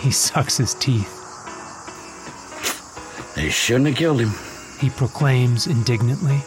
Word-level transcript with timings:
He 0.00 0.10
sucks 0.10 0.56
his 0.56 0.74
teeth. 0.74 1.12
They 3.34 3.50
shouldn't 3.50 3.88
have 3.88 3.96
killed 3.96 4.20
him. 4.20 4.32
He 4.80 4.90
proclaims 4.90 5.66
indignantly. 5.66 6.40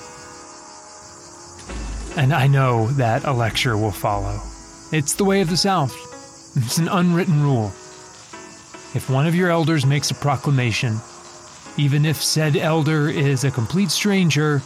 And 2.17 2.33
I 2.33 2.47
know 2.47 2.87
that 2.93 3.23
a 3.23 3.31
lecture 3.31 3.77
will 3.77 3.91
follow. 3.91 4.41
It's 4.91 5.13
the 5.13 5.23
way 5.23 5.41
of 5.41 5.49
the 5.49 5.57
South. 5.57 5.95
It's 6.57 6.79
an 6.79 6.87
unwritten 6.87 7.41
rule. 7.41 7.67
If 8.95 9.09
one 9.09 9.27
of 9.27 9.35
your 9.35 9.49
elders 9.51 9.85
makes 9.85 10.09
a 10.11 10.15
proclamation, 10.15 10.99
even 11.77 12.05
if 12.05 12.17
said 12.17 12.57
elder 12.57 13.07
is 13.09 13.43
a 13.43 13.51
complete 13.51 13.91
stranger, 13.91 14.61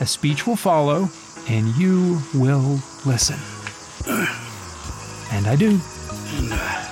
a 0.00 0.06
speech 0.06 0.46
will 0.46 0.56
follow 0.56 1.08
and 1.48 1.74
you 1.76 2.20
will 2.34 2.78
listen. 3.04 3.38
And 5.32 5.46
I 5.46 5.56
do. 5.56 5.80
Uh, 6.52 6.83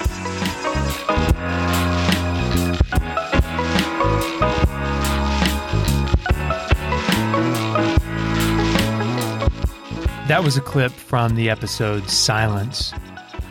That 10.32 10.43
was 10.43 10.57
a 10.57 10.63
clip 10.63 10.93
from 10.93 11.35
the 11.35 11.50
episode 11.50 12.09
Silence, 12.09 12.93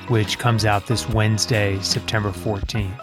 which 0.08 0.40
comes 0.40 0.66
out 0.66 0.88
this 0.88 1.08
Wednesday, 1.08 1.80
September 1.82 2.32
14th. 2.32 3.00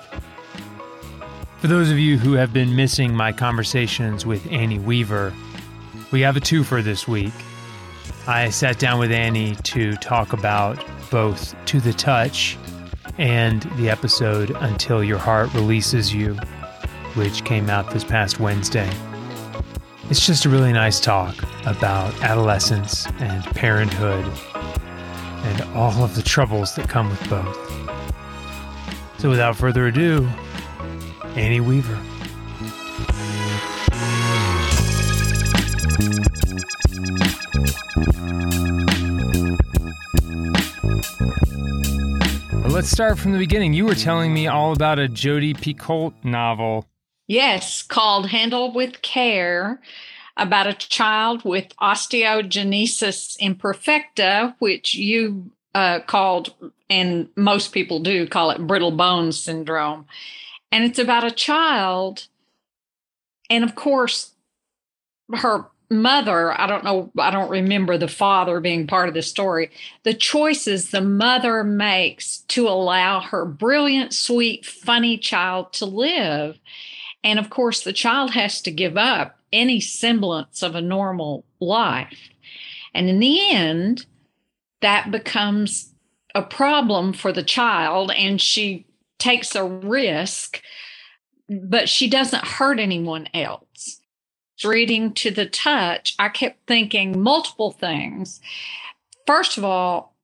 For 1.59 1.69
those 1.69 1.88
of 1.88 1.96
you 1.96 2.19
who 2.19 2.33
have 2.33 2.52
been 2.52 2.74
missing 2.74 3.14
my 3.14 3.30
conversations 3.30 4.27
with 4.27 4.45
Annie 4.50 4.80
Weaver, 4.80 5.33
we 6.10 6.22
have 6.22 6.36
a 6.36 6.41
twofer 6.41 6.83
this 6.83 7.06
week. 7.06 7.33
I 8.27 8.50
sat 8.50 8.80
down 8.80 8.98
with 8.98 9.12
Annie 9.12 9.55
to 9.55 9.95
talk 9.98 10.33
about 10.33 10.84
both 11.08 11.55
To 11.66 11.78
the 11.78 11.92
Touch 11.92 12.58
and 13.16 13.62
the 13.77 13.91
episode 13.91 14.50
Until 14.56 15.05
Your 15.05 15.19
Heart 15.19 15.55
Releases 15.55 16.12
You, 16.12 16.34
which 17.14 17.45
came 17.45 17.70
out 17.70 17.92
this 17.92 18.02
past 18.02 18.41
Wednesday. 18.41 18.91
It's 20.11 20.25
just 20.25 20.47
a 20.47 20.48
really 20.48 20.73
nice 20.73 21.01
talk 21.01 21.37
about 21.67 22.14
adolescence 22.23 23.06
and 23.19 23.45
parenthood 23.55 24.25
and 24.55 25.62
all 25.77 26.03
of 26.03 26.14
the 26.14 26.23
troubles 26.23 26.75
that 26.77 26.89
come 26.89 27.11
with 27.11 27.28
both. 27.28 27.56
So, 29.20 29.29
without 29.29 29.55
further 29.55 29.86
ado, 29.89 30.27
Annie 31.36 31.61
Weaver. 31.61 31.98
Let's 42.67 42.91
start 42.91 43.19
from 43.19 43.33
the 43.33 43.39
beginning. 43.39 43.75
You 43.75 43.84
were 43.84 43.95
telling 43.95 44.33
me 44.33 44.47
all 44.47 44.73
about 44.73 44.98
a 44.98 45.06
Jodi 45.06 45.53
Picoult 45.53 46.14
novel. 46.25 46.86
Yes, 47.28 47.82
called 47.82 48.30
Handle 48.30 48.72
with 48.72 49.02
Care 49.02 49.80
about 50.38 50.66
a 50.66 50.72
child 50.72 51.44
with 51.44 51.76
osteogenesis 51.76 53.36
imperfecta, 53.38 54.54
which 54.60 54.94
you 54.94 55.50
uh, 55.74 56.00
called, 56.00 56.54
and 56.88 57.28
most 57.36 57.72
people 57.72 58.00
do 58.00 58.26
call 58.26 58.50
it 58.50 58.66
brittle 58.66 58.92
bone 58.92 59.32
syndrome. 59.32 60.06
And 60.72 60.84
it's 60.84 60.98
about 60.98 61.24
a 61.24 61.30
child. 61.30 62.28
And 63.50 63.62
of 63.62 63.74
course, 63.74 64.32
her 65.34 65.66
mother, 65.90 66.58
I 66.58 66.66
don't 66.66 66.84
know, 66.84 67.10
I 67.18 67.30
don't 67.30 67.50
remember 67.50 67.98
the 67.98 68.08
father 68.08 68.60
being 68.60 68.86
part 68.86 69.08
of 69.08 69.14
the 69.14 69.22
story, 69.22 69.70
the 70.02 70.14
choices 70.14 70.90
the 70.90 71.02
mother 71.02 71.62
makes 71.62 72.38
to 72.48 72.68
allow 72.68 73.20
her 73.20 73.44
brilliant, 73.44 74.14
sweet, 74.14 74.64
funny 74.64 75.18
child 75.18 75.74
to 75.74 75.84
live. 75.84 76.58
And 77.24 77.38
of 77.38 77.50
course, 77.50 77.83
the 77.83 77.92
child 77.92 78.33
has 78.33 78.61
to 78.62 78.70
give 78.70 78.97
up 78.97 79.38
any 79.52 79.80
semblance 79.80 80.62
of 80.62 80.74
a 80.74 80.80
normal 80.80 81.44
life. 81.61 82.30
And 82.95 83.08
in 83.08 83.18
the 83.18 83.51
end, 83.51 84.06
that 84.80 85.11
becomes 85.11 85.92
a 86.34 86.42
problem 86.42 87.12
for 87.12 87.33
the 87.33 87.42
child, 87.42 88.12
and 88.12 88.40
she 88.40 88.86
takes 89.18 89.55
a 89.55 89.64
risk, 89.64 90.62
but 91.48 91.89
she 91.89 92.08
doesn't 92.08 92.45
hurt 92.45 92.79
anyone 92.79 93.29
else 93.35 93.98
reading 94.64 95.12
to 95.14 95.30
the 95.30 95.46
touch, 95.46 96.14
I 96.18 96.29
kept 96.29 96.67
thinking 96.67 97.20
multiple 97.20 97.70
things. 97.70 98.40
First 99.27 99.58
of 99.58 99.64
all, 99.64 100.14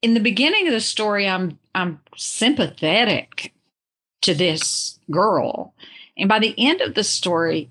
in 0.00 0.14
the 0.14 0.20
beginning 0.20 0.66
of 0.66 0.72
the 0.72 0.80
story, 0.80 1.28
I'm 1.28 1.58
I'm 1.74 2.00
sympathetic 2.16 3.52
to 4.22 4.34
this 4.34 4.98
girl. 5.10 5.74
And 6.16 6.28
by 6.28 6.38
the 6.38 6.54
end 6.58 6.80
of 6.80 6.94
the 6.94 7.04
story, 7.04 7.70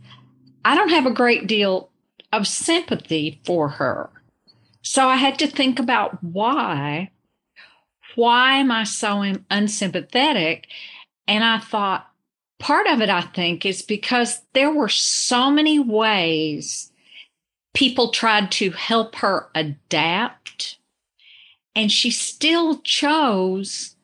I 0.66 0.76
don't 0.76 0.90
have 0.90 1.06
a 1.06 1.12
great 1.12 1.48
deal 1.48 1.90
of 2.32 2.48
sympathy 2.48 3.42
for 3.46 3.70
her. 3.70 4.10
So 4.82 5.08
I 5.08 5.16
had 5.16 5.38
to 5.40 5.48
think 5.48 5.80
about 5.80 6.24
why. 6.24 7.12
Why 8.16 8.58
am 8.58 8.72
I 8.72 8.84
so 8.84 9.24
unsympathetic? 9.50 10.68
And 11.28 11.44
I 11.44 11.60
thought, 11.60 12.08
part 12.60 12.88
of 12.88 13.02
it, 13.02 13.10
I 13.10 13.22
think, 13.22 13.66
is 13.66 13.82
because 13.82 14.42
there 14.54 14.72
were 14.72 14.90
so 14.90 15.50
many 15.50 15.80
ways 15.80 16.92
people 17.74 18.12
tried 18.12 18.52
to 18.52 18.72
help 18.72 19.16
her 19.16 19.50
adapt, 19.56 20.78
and 21.76 21.92
she 21.92 22.12
still 22.12 22.80
chose 22.80 23.96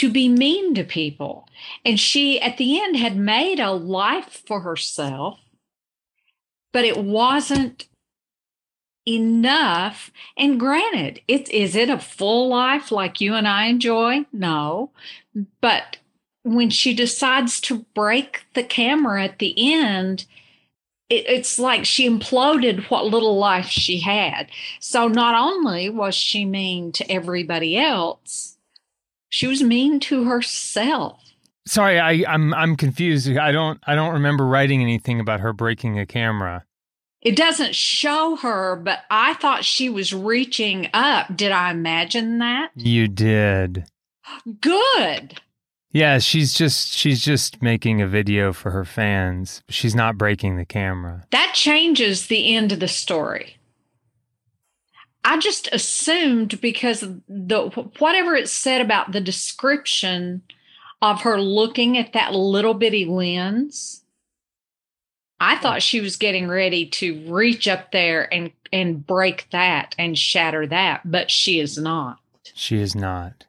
to 0.00 0.10
be 0.10 0.30
mean 0.30 0.74
to 0.74 0.82
people. 0.82 1.46
And 1.84 2.00
she, 2.00 2.40
at 2.40 2.56
the 2.56 2.80
end, 2.80 2.96
had 2.96 3.18
made 3.18 3.60
a 3.60 3.70
life 3.70 4.42
for 4.46 4.60
herself, 4.60 5.38
but 6.72 6.86
it 6.86 6.96
wasn't 6.96 7.86
enough. 9.06 10.10
And 10.38 10.58
granted, 10.58 11.20
it, 11.28 11.50
is 11.50 11.76
it 11.76 11.90
a 11.90 11.98
full 11.98 12.48
life 12.48 12.90
like 12.90 13.20
you 13.20 13.34
and 13.34 13.46
I 13.46 13.66
enjoy? 13.66 14.24
No. 14.32 14.90
But 15.60 15.98
when 16.44 16.70
she 16.70 16.94
decides 16.94 17.60
to 17.60 17.84
break 17.94 18.46
the 18.54 18.64
camera 18.64 19.24
at 19.24 19.38
the 19.38 19.54
end, 19.74 20.24
it, 21.10 21.26
it's 21.28 21.58
like 21.58 21.84
she 21.84 22.08
imploded 22.08 22.88
what 22.90 23.04
little 23.04 23.36
life 23.36 23.68
she 23.68 24.00
had. 24.00 24.48
So 24.78 25.08
not 25.08 25.34
only 25.34 25.90
was 25.90 26.14
she 26.14 26.46
mean 26.46 26.90
to 26.92 27.12
everybody 27.12 27.76
else, 27.76 28.56
she 29.30 29.46
was 29.46 29.62
mean 29.62 30.00
to 30.00 30.24
herself. 30.24 31.22
Sorry, 31.66 31.98
I, 31.98 32.24
I'm 32.32 32.52
I'm 32.52 32.76
confused. 32.76 33.30
I 33.36 33.52
don't 33.52 33.80
I 33.86 33.94
don't 33.94 34.14
remember 34.14 34.44
writing 34.46 34.82
anything 34.82 35.20
about 35.20 35.40
her 35.40 35.52
breaking 35.52 35.98
a 35.98 36.06
camera. 36.06 36.64
It 37.22 37.36
doesn't 37.36 37.74
show 37.74 38.36
her, 38.36 38.76
but 38.76 39.00
I 39.10 39.34
thought 39.34 39.64
she 39.64 39.88
was 39.90 40.12
reaching 40.14 40.88
up. 40.94 41.36
Did 41.36 41.52
I 41.52 41.70
imagine 41.70 42.38
that? 42.38 42.70
You 42.74 43.08
did. 43.08 43.84
Good. 44.60 45.40
Yeah, 45.92 46.18
she's 46.18 46.54
just 46.54 46.92
she's 46.92 47.22
just 47.22 47.62
making 47.62 48.00
a 48.00 48.06
video 48.06 48.52
for 48.52 48.70
her 48.70 48.84
fans. 48.84 49.62
She's 49.68 49.94
not 49.94 50.16
breaking 50.16 50.56
the 50.56 50.64
camera. 50.64 51.26
That 51.30 51.52
changes 51.54 52.26
the 52.26 52.54
end 52.54 52.72
of 52.72 52.80
the 52.80 52.88
story. 52.88 53.56
I 55.24 55.38
just 55.38 55.68
assumed 55.72 56.60
because 56.60 57.00
the 57.28 57.68
whatever 57.98 58.34
it 58.34 58.48
said 58.48 58.80
about 58.80 59.12
the 59.12 59.20
description 59.20 60.42
of 61.02 61.22
her 61.22 61.40
looking 61.40 61.98
at 61.98 62.12
that 62.14 62.34
little 62.34 62.74
bitty 62.74 63.04
lens, 63.04 64.02
I 65.38 65.56
thought 65.56 65.82
she 65.82 66.00
was 66.00 66.16
getting 66.16 66.48
ready 66.48 66.86
to 66.86 67.22
reach 67.32 67.68
up 67.68 67.92
there 67.92 68.32
and 68.32 68.52
and 68.72 69.06
break 69.06 69.48
that 69.50 69.94
and 69.98 70.18
shatter 70.18 70.66
that, 70.66 71.10
but 71.10 71.30
she 71.30 71.60
is 71.60 71.76
not. 71.76 72.18
She 72.54 72.76
is 72.76 72.94
not. 72.94 73.46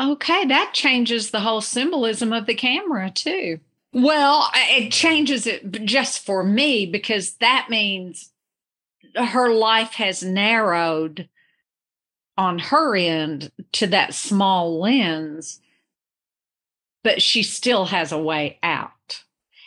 Okay, 0.00 0.44
that 0.46 0.72
changes 0.74 1.30
the 1.30 1.40
whole 1.40 1.60
symbolism 1.60 2.32
of 2.32 2.46
the 2.46 2.54
camera 2.54 3.10
too. 3.10 3.60
Well, 3.92 4.48
it 4.54 4.92
changes 4.92 5.46
it 5.46 5.72
just 5.84 6.24
for 6.24 6.44
me 6.44 6.86
because 6.86 7.34
that 7.36 7.68
means 7.68 8.30
her 9.16 9.50
life 9.50 9.94
has 9.94 10.22
narrowed 10.22 11.28
on 12.36 12.58
her 12.58 12.94
end 12.96 13.50
to 13.72 13.86
that 13.88 14.14
small 14.14 14.80
lens, 14.80 15.60
but 17.02 17.20
she 17.20 17.42
still 17.42 17.86
has 17.86 18.12
a 18.12 18.18
way 18.18 18.58
out. 18.62 19.24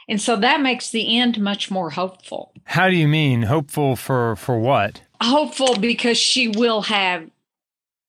And 0.07 0.21
so 0.21 0.35
that 0.37 0.61
makes 0.61 0.89
the 0.89 1.17
end 1.19 1.39
much 1.39 1.69
more 1.69 1.91
hopeful. 1.91 2.53
How 2.65 2.89
do 2.89 2.95
you 2.95 3.07
mean 3.07 3.43
hopeful 3.43 3.95
for 3.95 4.35
for 4.35 4.59
what? 4.59 5.01
Hopeful 5.21 5.77
because 5.77 6.17
she 6.17 6.47
will 6.47 6.83
have 6.83 7.29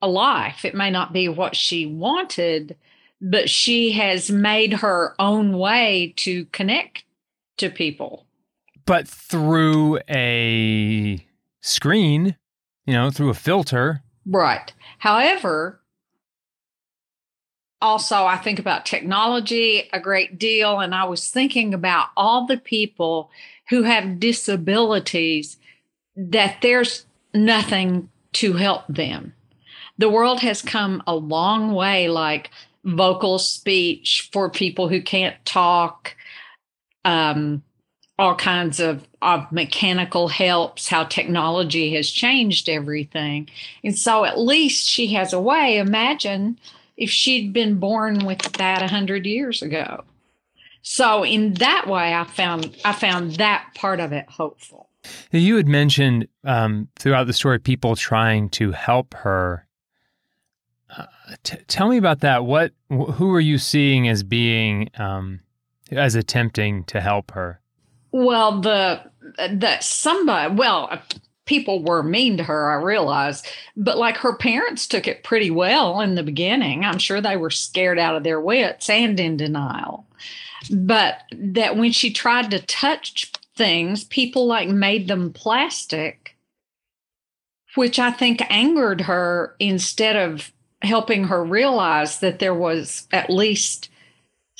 a 0.01 0.09
life. 0.09 0.65
It 0.65 0.75
may 0.75 0.91
not 0.91 1.13
be 1.13 1.29
what 1.29 1.55
she 1.55 1.87
wanted, 1.87 2.77
but 3.21 3.49
she 3.49 3.93
has 3.93 4.31
made 4.31 4.75
her 4.75 5.15
own 5.19 5.59
way 5.59 6.13
to 6.17 6.47
connect 6.47 7.05
to 7.59 7.71
people. 7.71 8.27
But 8.85 9.09
through 9.09 9.99
a 10.09 11.25
screen, 11.61 12.37
you 12.87 12.95
know, 12.95 13.11
through 13.11 13.31
a 13.31 13.35
filter. 13.35 14.03
Right. 14.27 14.73
However, 14.99 15.81
also 17.81 18.25
I 18.25 18.37
think 18.37 18.59
about 18.59 18.87
technology 18.87 19.89
a 19.93 20.01
great 20.01 20.39
deal. 20.39 20.81
And 20.81 20.95
I 20.95 21.05
was 21.05 21.29
thinking 21.29 21.75
about 21.75 22.09
all 22.17 22.47
the 22.47 22.57
people 22.57 23.31
who 23.69 23.83
have 23.83 24.21
disabilities 24.21 25.57
that 26.17 26.59
there's 26.63 27.07
nothing 27.35 28.09
to 28.35 28.55
help 28.55 28.87
them. 28.89 29.35
The 29.99 30.09
world 30.09 30.41
has 30.41 30.63
come 30.63 31.03
a 31.07 31.15
long 31.15 31.73
way, 31.75 32.09
like 32.09 32.51
vocal 32.85 33.39
speech 33.39 34.29
for 34.33 34.51
people 34.51 34.89
who 34.89 35.03
can't 35.03 35.37
talk, 35.45 36.17
um, 37.05 37.63
all 38.19 38.35
kinds 38.37 38.79
of, 38.79 39.07
of 39.21 39.51
mechanical 39.51 40.29
helps, 40.29 40.89
how 40.89 41.05
technology 41.05 41.95
has 41.95 42.11
changed 42.11 42.69
everything. 42.69 43.49
And 43.83 43.99
so 43.99 44.25
at 44.25 44.39
least 44.39 44.89
she 44.89 45.09
has 45.15 45.33
a 45.33 45.41
way. 45.41 45.79
Imagine 45.79 46.59
if 46.97 47.11
she'd 47.11 47.53
been 47.53 47.79
born 47.79 48.25
with 48.27 48.41
that 48.55 48.83
a 48.83 48.89
hundred 48.89 49.27
years 49.27 49.63
ago. 49.63 50.05
So 50.83 51.25
in 51.25 51.55
that 51.55 51.87
way, 51.87 52.13
I 52.15 52.25
found 52.25 52.77
I 52.85 52.93
found 52.93 53.37
that 53.37 53.69
part 53.75 54.01
of 54.01 54.13
it 54.13 54.29
hopeful. 54.29 54.89
You 55.31 55.57
had 55.57 55.69
mentioned 55.69 56.29
um, 56.45 56.89
throughout 56.97 57.27
the 57.27 57.33
story 57.33 57.59
people 57.59 57.97
trying 57.97 58.51
to 58.51 58.73
help 58.73 59.15
her. 59.15 59.67
Uh, 60.95 61.07
t- 61.43 61.59
tell 61.67 61.89
me 61.89 61.97
about 61.97 62.21
that. 62.21 62.45
What 62.45 62.73
who 62.91 63.33
are 63.33 63.41
you 63.41 63.59
seeing 63.59 64.09
as 64.09 64.23
being 64.23 64.91
um, 64.99 65.41
as 65.91 66.15
attempting 66.15 66.85
to 66.85 67.01
help 67.01 67.31
her? 67.31 67.62
Well, 68.13 68.61
the 68.61 69.01
the 69.37 69.81
somebody 69.81 70.55
well 70.55 70.89
uh, 70.91 70.99
people 71.47 71.83
were 71.83 72.03
mean 72.03 72.37
to 72.37 72.45
her, 72.45 72.71
I 72.71 72.83
realize, 72.83 73.43
but 73.77 73.99
like 73.99 74.17
her 74.19 74.37
parents 74.37 74.87
took 74.87 75.09
it 75.09 75.25
pretty 75.25 75.51
well 75.51 76.01
in 76.01 76.15
the 76.15 76.23
beginning. 76.23 76.85
I'm 76.85 76.99
sure 76.99 77.21
they 77.21 77.37
were 77.37 77.51
scared 77.51 77.99
out 77.99 78.15
of 78.17 78.23
their 78.23 78.41
wits 78.41 78.89
and 78.89 79.19
in 79.19 79.37
denial. 79.37 80.07
But 80.71 81.23
that 81.33 81.77
when 81.77 81.93
she 81.93 82.13
tried 82.13 82.51
to 82.53 82.61
touch 82.61 83.33
things, 83.57 84.05
people 84.05 84.47
like 84.47 84.69
made 84.69 85.09
them 85.09 85.33
plastic, 85.33 86.37
which 87.75 87.99
I 87.99 88.11
think 88.13 88.43
angered 88.49 89.03
her 89.03 89.57
instead 89.59 90.17
of 90.17 90.53
helping 90.83 91.25
her 91.25 91.45
realize 91.45 92.21
that 92.21 92.39
there 92.39 92.55
was 92.55 93.07
at 93.13 93.31
least 93.31 93.89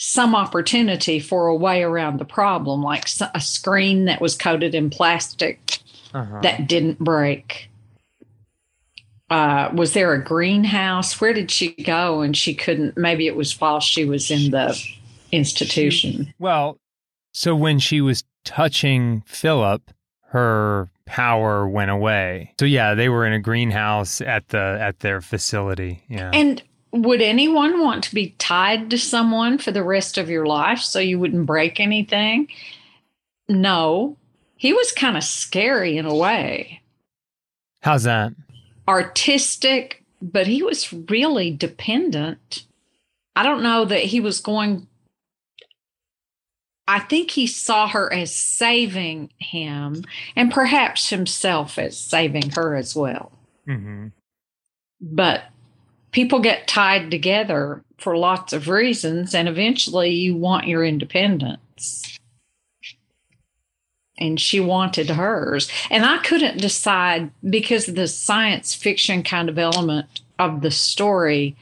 some 0.05 0.35
opportunity 0.35 1.21
for 1.21 1.47
a 1.47 1.55
way 1.55 1.85
around 1.85 2.19
the 2.19 2.25
problem, 2.25 2.83
like 2.83 3.07
a 3.35 3.41
screen 3.41 4.07
that 4.07 4.21
was 4.21 4.35
coated 4.35 4.75
in 4.75 4.91
plastic 4.91 5.79
uh-huh. 6.13 6.41
that 6.41 6.67
didn't 6.67 6.99
break. 6.99 7.71
Uh, 9.31 9.71
was 9.73 9.93
there 9.93 10.13
a 10.13 10.23
greenhouse? 10.23 11.21
Where 11.21 11.33
did 11.33 11.53
she 11.53 11.69
go? 11.85 12.21
And 12.21 12.37
she 12.37 12.53
couldn't. 12.53 12.97
Maybe 12.97 13.29
it 13.29 13.37
was 13.37 13.61
while 13.61 13.79
she 13.79 14.05
was 14.05 14.29
in 14.29 14.51
the 14.51 14.77
institution. 15.31 16.25
She, 16.27 16.35
well, 16.41 16.79
so 17.33 17.55
when 17.55 17.79
she 17.79 18.01
was 18.01 18.25
touching 18.45 19.23
Philip, 19.25 19.93
her 20.31 20.91
power 21.07 21.69
went 21.69 21.93
away. 21.93 22.55
So 22.59 22.67
yeah, 22.67 22.95
they 22.95 23.09
were 23.09 23.25
in 23.25 23.35
a 23.35 23.41
greenhouse 23.41 24.21
at 24.21 24.49
the 24.49 24.79
at 24.81 24.99
their 24.99 25.21
facility. 25.21 26.03
Yeah. 26.09 26.33
And 26.35 26.61
would 26.93 27.23
anyone 27.23 27.81
want 27.81 28.05
to 28.05 28.15
be 28.15 28.35
tied 28.39 28.91
to 28.91 28.99
someone 28.99 29.59
for 29.59 29.73
the 29.73 29.83
rest 29.83 30.19
of 30.19 30.29
your 30.29 30.47
life 30.47 30.81
so 30.81 30.99
you 30.99 31.19
wouldn't 31.19 31.47
break 31.47 31.81
anything? 31.81 32.49
No. 33.49 34.17
He 34.57 34.73
was 34.73 34.93
kind 34.93 35.17
of 35.17 35.25
scary 35.25 35.97
in 35.97 36.07
a 36.07 36.15
way. 36.15 36.83
How's 37.81 38.05
that? 38.05 38.33
Artistic, 38.87 40.05
but 40.21 40.47
he 40.47 40.63
was 40.63 40.93
really 40.93 41.51
dependent. 41.51 42.65
I 43.35 43.43
don't 43.43 43.63
know 43.63 43.85
that 43.87 44.05
he 44.05 44.21
was 44.21 44.41
going 44.41 44.87
I 46.89 46.99
think 46.99 47.31
he 47.31 47.47
saw 47.47 47.89
her 47.89 48.13
as 48.13 48.35
saving 48.35 49.31
him 49.39 50.05
and 50.35 50.53
perhaps 50.53 51.11
himself 51.11 51.79
as 51.79 51.97
saving 51.97 52.51
her 52.51 52.75
as 52.75 52.97
well. 52.97 53.33
Mm-hmm. 53.69 54.09
But 55.01 55.45
people 56.13 56.39
get 56.39 56.69
tied 56.69 57.11
together 57.11 57.83
for 57.99 58.17
lots 58.17 58.53
of 58.53 58.69
reasons, 58.69 59.35
and 59.35 59.49
eventually 59.49 60.11
you 60.11 60.37
want 60.37 60.69
your 60.69 60.85
independence. 60.85 62.19
And 64.19 64.39
she 64.39 64.61
wanted 64.61 65.11
hers. 65.11 65.69
And 65.91 66.05
I 66.05 66.19
couldn't 66.19 66.61
decide 66.61 67.33
because 67.49 67.89
of 67.89 67.97
the 67.97 68.07
science 68.07 68.75
fiction 68.75 69.25
kind 69.25 69.49
of 69.49 69.59
element 69.59 70.21
of 70.39 70.61
the 70.61 70.71
story 70.71 71.57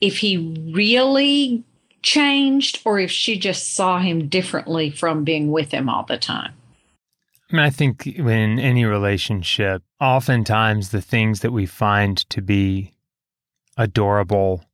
if 0.00 0.18
he 0.18 0.56
really 0.74 1.62
changed 2.02 2.80
or 2.84 2.98
if 2.98 3.10
she 3.10 3.38
just 3.38 3.74
saw 3.74 3.98
him 3.98 4.28
differently 4.28 4.90
from 4.90 5.22
being 5.22 5.52
with 5.52 5.70
him 5.70 5.88
all 5.88 6.04
the 6.04 6.16
time. 6.16 6.52
I 7.52 7.56
mean, 7.56 7.64
I 7.64 7.70
think 7.70 8.06
in 8.06 8.58
any 8.58 8.84
relationship, 8.84 9.82
oftentimes 10.00 10.90
the 10.90 11.02
things 11.02 11.40
that 11.40 11.52
we 11.52 11.66
find 11.66 12.16
to 12.30 12.40
be 12.40 12.92
adorable 13.76 14.64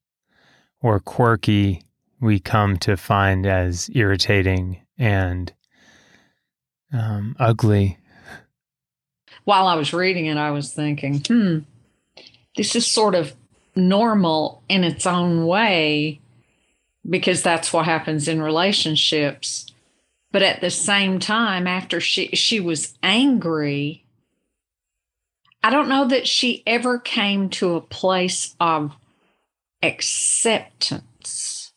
or 0.80 1.00
quirky, 1.00 1.82
we 2.20 2.38
come 2.38 2.76
to 2.78 2.96
find 2.96 3.46
as 3.46 3.90
irritating 3.94 4.80
and 4.98 5.52
um, 6.92 7.36
ugly. 7.38 7.98
While 9.44 9.66
I 9.66 9.74
was 9.74 9.92
reading 9.92 10.26
it, 10.26 10.36
I 10.36 10.50
was 10.50 10.72
thinking, 10.72 11.22
hmm, 11.26 11.58
this 12.56 12.74
is 12.74 12.86
sort 12.86 13.14
of 13.14 13.34
normal 13.74 14.62
in 14.68 14.82
its 14.82 15.06
own 15.06 15.46
way 15.46 16.20
because 17.08 17.42
that's 17.42 17.72
what 17.72 17.84
happens 17.84 18.26
in 18.26 18.42
relationships. 18.42 19.66
But 20.32 20.42
at 20.42 20.60
the 20.60 20.70
same 20.70 21.18
time, 21.18 21.66
after 21.66 22.00
she 22.00 22.28
she 22.28 22.60
was 22.60 22.98
angry, 23.02 24.05
I 25.66 25.70
don't 25.70 25.88
know 25.88 26.06
that 26.06 26.28
she 26.28 26.62
ever 26.64 26.96
came 27.00 27.48
to 27.50 27.74
a 27.74 27.80
place 27.80 28.54
of 28.60 28.94
acceptance. 29.82 31.72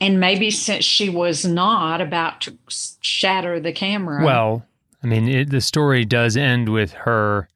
And 0.00 0.18
maybe 0.18 0.50
since 0.50 0.86
she 0.86 1.10
was 1.10 1.44
not 1.44 2.00
about 2.00 2.40
to 2.40 2.56
shatter 2.66 3.60
the 3.60 3.74
camera. 3.74 4.24
Well, 4.24 4.64
I 5.02 5.06
mean, 5.06 5.28
it, 5.28 5.50
the 5.50 5.60
story 5.60 6.06
does 6.06 6.34
end 6.34 6.70
with 6.70 6.92
her 6.92 7.50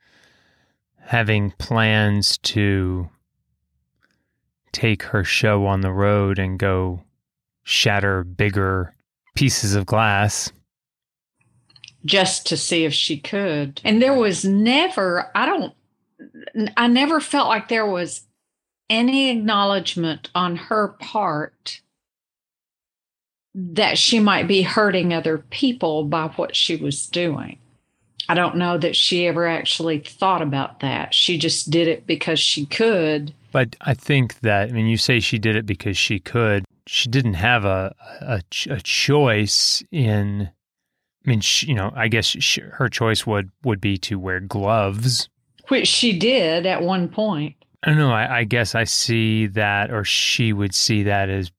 having 1.00 1.52
plans 1.52 2.36
to 2.42 3.08
take 4.70 5.02
her 5.04 5.24
show 5.24 5.64
on 5.64 5.80
the 5.80 5.94
road 5.94 6.38
and 6.38 6.58
go 6.58 7.02
shatter 7.64 8.22
bigger 8.22 8.92
pieces 9.34 9.74
of 9.74 9.86
glass 9.86 10.52
just 12.04 12.46
to 12.46 12.56
see 12.56 12.84
if 12.84 12.92
she 12.92 13.18
could. 13.18 13.80
And 13.84 14.00
there 14.00 14.14
was 14.14 14.44
never, 14.44 15.30
I 15.34 15.46
don't, 15.46 15.74
I 16.76 16.86
never 16.86 17.20
felt 17.20 17.48
like 17.48 17.68
there 17.68 17.86
was 17.86 18.22
any 18.88 19.30
acknowledgement 19.30 20.30
on 20.34 20.56
her 20.56 20.88
part 20.88 21.80
that 23.54 23.98
she 23.98 24.20
might 24.20 24.46
be 24.46 24.62
hurting 24.62 25.12
other 25.12 25.38
people 25.38 26.04
by 26.04 26.28
what 26.28 26.54
she 26.54 26.76
was 26.76 27.06
doing. 27.06 27.58
I 28.28 28.34
don't 28.34 28.56
know 28.56 28.76
that 28.78 28.96
she 28.96 29.26
ever 29.26 29.46
actually 29.46 30.00
thought 30.00 30.42
about 30.42 30.80
that. 30.80 31.14
She 31.14 31.38
just 31.38 31.70
did 31.70 31.88
it 31.88 32.06
because 32.06 32.38
she 32.38 32.66
could 32.66 33.32
but 33.56 33.74
I 33.80 33.94
think 33.94 34.40
that, 34.40 34.68
I 34.68 34.72
mean, 34.72 34.84
you 34.84 34.98
say 34.98 35.18
she 35.18 35.38
did 35.38 35.56
it 35.56 35.64
because 35.64 35.96
she 35.96 36.18
could. 36.18 36.66
She 36.86 37.08
didn't 37.08 37.34
have 37.34 37.64
a, 37.64 37.94
a, 38.20 38.42
a 38.68 38.80
choice 38.82 39.82
in, 39.90 40.50
I 41.26 41.30
mean, 41.30 41.40
she, 41.40 41.66
you 41.66 41.74
know, 41.74 41.92
I 41.94 42.08
guess 42.08 42.26
she, 42.26 42.60
her 42.60 42.88
choice 42.88 43.26
would, 43.26 43.50
would 43.64 43.80
be 43.80 43.98
to 43.98 44.18
wear 44.18 44.40
gloves. 44.40 45.28
Which 45.68 45.88
she 45.88 46.16
did 46.18 46.66
at 46.66 46.82
one 46.82 47.08
point. 47.08 47.56
I 47.82 47.90
don't 47.90 47.98
know. 47.98 48.12
I, 48.12 48.38
I 48.38 48.44
guess 48.44 48.74
I 48.74 48.84
see 48.84 49.46
that, 49.48 49.90
or 49.90 50.04
she 50.04 50.52
would 50.52 50.74
see 50.74 51.02
that 51.04 51.28
as, 51.28 51.50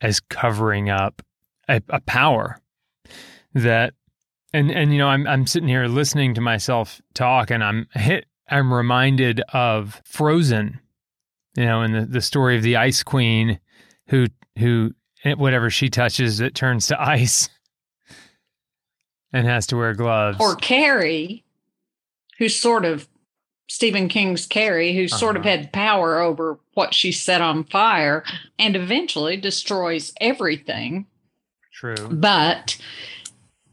as 0.00 0.20
covering 0.20 0.90
up 0.90 1.22
a, 1.68 1.82
a 1.88 2.00
power 2.00 2.60
that 3.54 3.94
and 4.52 4.70
and 4.70 4.92
you 4.92 4.98
know 4.98 5.08
I'm 5.08 5.26
I'm 5.26 5.46
sitting 5.46 5.68
here 5.68 5.86
listening 5.86 6.34
to 6.34 6.40
myself 6.40 7.00
talk 7.14 7.50
and 7.50 7.62
I'm 7.62 7.86
hit 7.92 8.26
I'm 8.48 8.74
reminded 8.74 9.40
of 9.52 10.02
Frozen 10.04 10.80
you 11.56 11.64
know, 11.64 11.82
and 11.82 11.94
the, 11.94 12.04
the 12.06 12.20
story 12.20 12.56
of 12.56 12.62
the 12.62 12.76
ice 12.76 13.02
queen 13.02 13.60
who 14.08 14.26
who 14.58 14.92
eh, 15.24 15.34
whatever 15.34 15.70
she 15.70 15.88
touches 15.88 16.40
it 16.40 16.54
turns 16.54 16.86
to 16.88 17.00
ice 17.00 17.48
and 19.34 19.48
has 19.48 19.66
to 19.66 19.76
wear 19.76 19.92
gloves. 19.92 20.38
Or 20.40 20.54
Carrie, 20.54 21.44
who's 22.38 22.56
sort 22.56 22.84
of 22.84 23.08
Stephen 23.68 24.08
King's 24.08 24.46
Carrie, 24.46 24.94
who 24.94 25.04
uh-huh. 25.04 25.16
sort 25.16 25.36
of 25.36 25.42
uh-huh. 25.42 25.50
had 25.50 25.72
power 25.72 26.20
over 26.20 26.58
what 26.74 26.94
she 26.94 27.10
set 27.10 27.42
on 27.42 27.64
fire 27.64 28.24
and 28.58 28.76
eventually 28.76 29.36
destroys 29.36 30.12
everything. 30.20 31.06
True. 31.72 31.96
But 32.08 32.78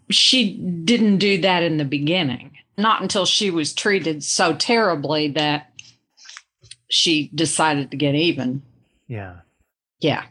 she 0.09 0.55
didn't 0.57 1.19
do 1.19 1.39
that 1.41 1.61
in 1.61 1.77
the 1.77 1.85
beginning. 1.85 2.57
Not 2.77 3.03
until 3.03 3.25
she 3.25 3.51
was 3.51 3.73
treated 3.73 4.23
so 4.23 4.55
terribly 4.55 5.27
that 5.29 5.71
she 6.89 7.29
decided 7.35 7.91
to 7.91 7.97
get 7.97 8.15
even. 8.15 8.63
Yeah. 9.07 9.41
Yeah. 9.99 10.23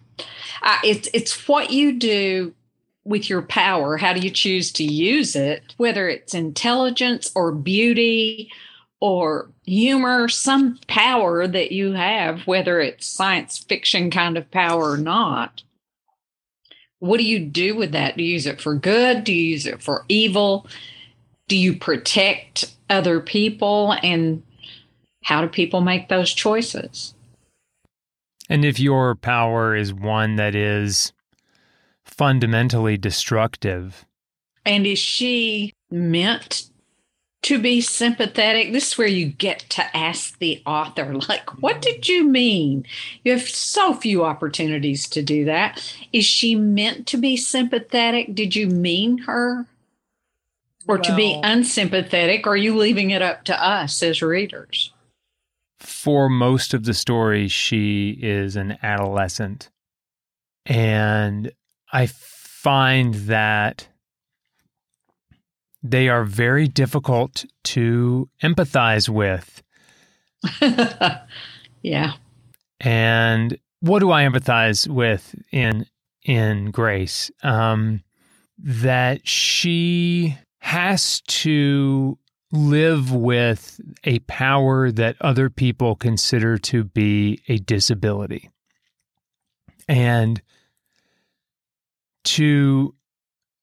Uh, 0.62 0.78
it's 0.82 1.08
it's 1.14 1.48
what 1.48 1.70
you 1.70 1.98
do 1.98 2.52
with 3.04 3.30
your 3.30 3.42
power. 3.42 3.96
How 3.96 4.12
do 4.12 4.20
you 4.20 4.30
choose 4.30 4.72
to 4.72 4.84
use 4.84 5.34
it? 5.34 5.74
Whether 5.76 6.08
it's 6.08 6.34
intelligence 6.34 7.30
or 7.34 7.52
beauty 7.52 8.50
or 9.00 9.50
humor, 9.64 10.28
some 10.28 10.78
power 10.86 11.46
that 11.46 11.72
you 11.72 11.92
have, 11.92 12.46
whether 12.46 12.80
it's 12.80 13.06
science 13.06 13.58
fiction 13.58 14.10
kind 14.10 14.36
of 14.36 14.50
power 14.50 14.90
or 14.90 14.96
not. 14.98 15.62
What 16.98 17.16
do 17.16 17.24
you 17.24 17.38
do 17.38 17.74
with 17.74 17.92
that? 17.92 18.18
Do 18.18 18.22
you 18.22 18.34
use 18.34 18.46
it 18.46 18.60
for 18.60 18.74
good? 18.74 19.24
Do 19.24 19.32
you 19.32 19.42
use 19.42 19.66
it 19.66 19.82
for 19.82 20.04
evil? 20.08 20.66
Do 21.48 21.56
you 21.56 21.74
protect 21.74 22.76
other 22.90 23.20
people? 23.20 23.96
And 24.02 24.42
how 25.24 25.40
do 25.40 25.48
people 25.48 25.80
make 25.80 26.08
those 26.08 26.30
choices? 26.32 27.14
And 28.50 28.64
if 28.64 28.78
your 28.78 29.14
power 29.14 29.74
is 29.74 29.94
one 29.94 30.36
that 30.36 30.54
is 30.54 31.12
fundamentally 32.20 32.98
destructive. 32.98 34.04
And 34.66 34.86
is 34.86 34.98
she 34.98 35.72
meant 35.90 36.68
to 37.44 37.58
be 37.58 37.80
sympathetic? 37.80 38.72
This 38.72 38.88
is 38.88 38.98
where 38.98 39.08
you 39.08 39.24
get 39.24 39.60
to 39.70 39.96
ask 39.96 40.38
the 40.38 40.62
author, 40.66 41.14
like, 41.30 41.62
what 41.62 41.80
did 41.80 42.10
you 42.10 42.24
mean? 42.24 42.84
You 43.24 43.32
have 43.32 43.48
so 43.48 43.94
few 43.94 44.22
opportunities 44.22 45.08
to 45.08 45.22
do 45.22 45.46
that. 45.46 45.82
Is 46.12 46.26
she 46.26 46.54
meant 46.54 47.06
to 47.06 47.16
be 47.16 47.38
sympathetic? 47.38 48.34
Did 48.34 48.54
you 48.54 48.66
mean 48.66 49.16
her? 49.20 49.66
Or 50.86 50.96
well, 50.96 51.02
to 51.04 51.16
be 51.16 51.40
unsympathetic? 51.42 52.46
Or 52.46 52.50
are 52.50 52.56
you 52.56 52.76
leaving 52.76 53.12
it 53.12 53.22
up 53.22 53.44
to 53.44 53.64
us 53.64 54.02
as 54.02 54.20
readers? 54.20 54.92
For 55.78 56.28
most 56.28 56.74
of 56.74 56.84
the 56.84 56.92
story, 56.92 57.48
she 57.48 58.18
is 58.20 58.56
an 58.56 58.76
adolescent. 58.82 59.70
And 60.66 61.50
I 61.92 62.06
find 62.06 63.14
that 63.14 63.88
they 65.82 66.08
are 66.08 66.24
very 66.24 66.68
difficult 66.68 67.44
to 67.64 68.28
empathize 68.42 69.08
with. 69.08 69.62
yeah. 71.82 72.12
And 72.80 73.58
what 73.80 74.00
do 74.00 74.10
I 74.10 74.24
empathize 74.24 74.88
with 74.88 75.34
in 75.52 75.86
in 76.22 76.70
Grace? 76.70 77.30
Um, 77.42 78.02
that 78.58 79.26
she 79.26 80.36
has 80.58 81.22
to 81.22 82.18
live 82.52 83.12
with 83.14 83.80
a 84.04 84.18
power 84.20 84.90
that 84.90 85.16
other 85.20 85.48
people 85.48 85.94
consider 85.94 86.58
to 86.58 86.84
be 86.84 87.40
a 87.48 87.58
disability. 87.58 88.50
And 89.88 90.42
to 92.24 92.94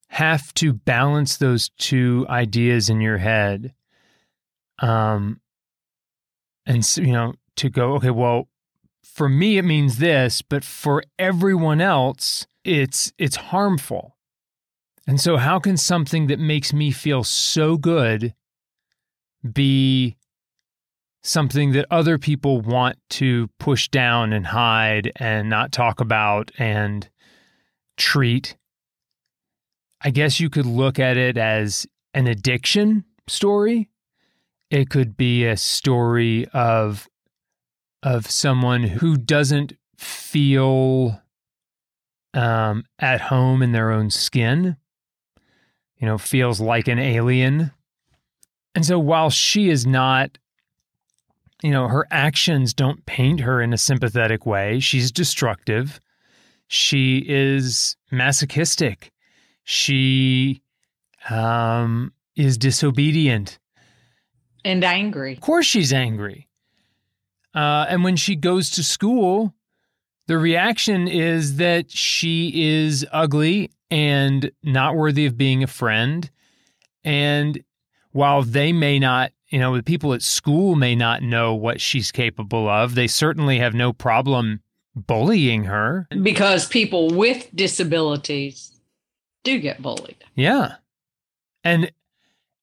have 0.09 0.53
to 0.55 0.73
balance 0.73 1.37
those 1.37 1.69
two 1.77 2.25
ideas 2.29 2.89
in 2.89 3.01
your 3.01 3.17
head 3.17 3.73
um 4.79 5.39
and 6.65 6.97
you 6.97 7.11
know 7.11 7.33
to 7.55 7.69
go 7.69 7.93
okay 7.93 8.09
well 8.09 8.47
for 9.03 9.27
me 9.27 9.57
it 9.57 9.65
means 9.65 9.97
this 9.97 10.41
but 10.41 10.63
for 10.63 11.03
everyone 11.19 11.81
else 11.81 12.47
it's 12.67 13.13
it's 13.17 13.37
harmful. 13.37 14.17
And 15.07 15.21
so 15.21 15.37
how 15.37 15.57
can 15.57 15.77
something 15.77 16.27
that 16.27 16.37
makes 16.37 16.73
me 16.73 16.91
feel 16.91 17.23
so 17.23 17.77
good 17.77 18.35
be 19.53 20.17
something 21.23 21.71
that 21.71 21.85
other 21.89 22.17
people 22.17 22.59
want 22.59 22.97
to 23.09 23.49
push 23.57 23.87
down 23.87 24.33
and 24.33 24.47
hide 24.47 25.13
and 25.15 25.49
not 25.49 25.71
talk 25.71 26.01
about 26.01 26.51
and 26.57 27.09
treat. 27.97 28.55
I 30.01 30.11
guess 30.11 30.39
you 30.39 30.49
could 30.49 30.65
look 30.65 30.99
at 30.99 31.17
it 31.17 31.37
as 31.37 31.87
an 32.13 32.27
addiction 32.27 33.03
story. 33.27 33.89
It 34.69 34.89
could 34.89 35.17
be 35.17 35.45
a 35.45 35.57
story 35.57 36.47
of 36.53 37.07
of 38.03 38.29
someone 38.29 38.83
who 38.83 39.17
doesn't 39.17 39.73
feel 39.97 41.19
um, 42.33 42.83
at 42.99 43.21
home 43.21 43.63
in 43.63 43.71
their 43.71 43.91
own 43.91 44.09
skin. 44.11 44.77
You 45.97 46.05
know, 46.05 46.17
feels 46.19 46.61
like 46.61 46.87
an 46.87 46.99
alien. 46.99 47.71
And 48.75 48.85
so 48.85 48.99
while 48.99 49.31
she 49.31 49.69
is 49.69 49.87
not 49.87 50.37
you 51.63 51.71
know, 51.71 51.87
her 51.87 52.05
actions 52.11 52.73
don't 52.73 53.05
paint 53.05 53.39
her 53.39 53.61
in 53.61 53.73
a 53.73 53.77
sympathetic 53.77 54.45
way. 54.45 54.79
She's 54.79 55.11
destructive. 55.11 55.99
She 56.67 57.23
is 57.27 57.95
masochistic. 58.11 59.11
She 59.63 60.61
um, 61.29 62.13
is 62.35 62.57
disobedient 62.57 63.59
and 64.67 64.83
angry. 64.83 65.33
Of 65.33 65.41
course, 65.41 65.65
she's 65.65 65.93
angry. 65.93 66.49
Uh, 67.55 67.85
and 67.89 68.03
when 68.03 68.17
she 68.17 68.35
goes 68.35 68.69
to 68.71 68.83
school, 68.83 69.53
the 70.27 70.37
reaction 70.37 71.07
is 71.07 71.55
that 71.55 71.89
she 71.89 72.51
is 72.53 73.05
ugly 73.11 73.71
and 73.89 74.51
not 74.61 74.95
worthy 74.95 75.25
of 75.25 75.37
being 75.37 75.63
a 75.63 75.67
friend. 75.67 76.29
And 77.03 77.63
while 78.11 78.43
they 78.43 78.73
may 78.73 78.99
not, 78.99 79.31
you 79.47 79.59
know, 79.59 79.75
the 79.75 79.83
people 79.83 80.13
at 80.13 80.21
school 80.21 80.75
may 80.75 80.95
not 80.95 81.23
know 81.23 81.55
what 81.55 81.79
she's 81.79 82.11
capable 82.11 82.67
of, 82.67 82.95
they 82.95 83.07
certainly 83.07 83.59
have 83.59 83.73
no 83.73 83.93
problem 83.93 84.61
bullying 85.05 85.65
her. 85.65 86.07
Because 86.23 86.67
people 86.67 87.09
with 87.09 87.49
disabilities 87.55 88.79
do 89.43 89.59
get 89.59 89.81
bullied. 89.81 90.23
Yeah. 90.35 90.75
And 91.63 91.91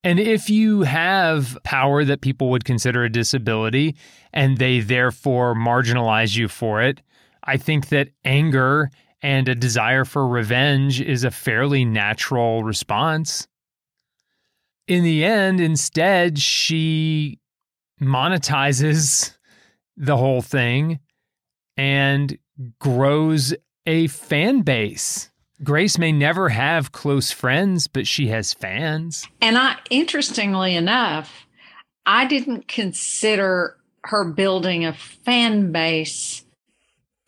and 0.03 0.21
if 0.21 0.51
you 0.51 0.83
have 0.83 1.57
power 1.65 2.05
that 2.05 2.21
people 2.21 2.51
would 2.51 2.67
consider 2.67 3.05
a 3.05 3.11
disability 3.11 3.97
and 4.35 4.59
they 4.59 4.81
therefore 4.81 5.55
marginalize 5.55 6.37
you 6.37 6.47
for 6.49 6.83
it, 6.83 7.01
I 7.43 7.57
think 7.57 7.89
that 7.89 8.11
anger 8.25 8.91
and 9.23 9.49
a 9.49 9.55
desire 9.55 10.05
for 10.05 10.29
revenge 10.29 11.01
is 11.01 11.25
a 11.25 11.31
fairly 11.31 11.87
natural 11.87 12.63
response. 12.63 13.49
In 14.87 15.03
the 15.03 15.25
end, 15.25 15.63
instead, 15.63 16.39
she 16.39 17.41
monetizes 18.03 19.35
the 19.97 20.19
whole 20.19 20.43
thing 20.43 21.01
and 21.77 22.39
grows 22.79 23.55
a 23.87 24.07
fan 24.09 24.63
base. 24.63 25.31
Grace 25.63 25.99
may 25.99 26.13
never 26.13 26.49
have 26.49 26.93
close 26.93 27.31
friends, 27.31 27.87
but 27.87 28.07
she 28.07 28.29
has 28.29 28.53
fans. 28.53 29.27
And 29.41 29.57
I 29.57 29.77
interestingly 29.91 30.75
enough, 30.75 31.47
I 32.07 32.27
didn't 32.27 32.69
consider 32.69 33.77
her 34.05 34.25
building 34.25 34.85
a 34.85 34.93
fan 34.93 35.73
base 35.73 36.45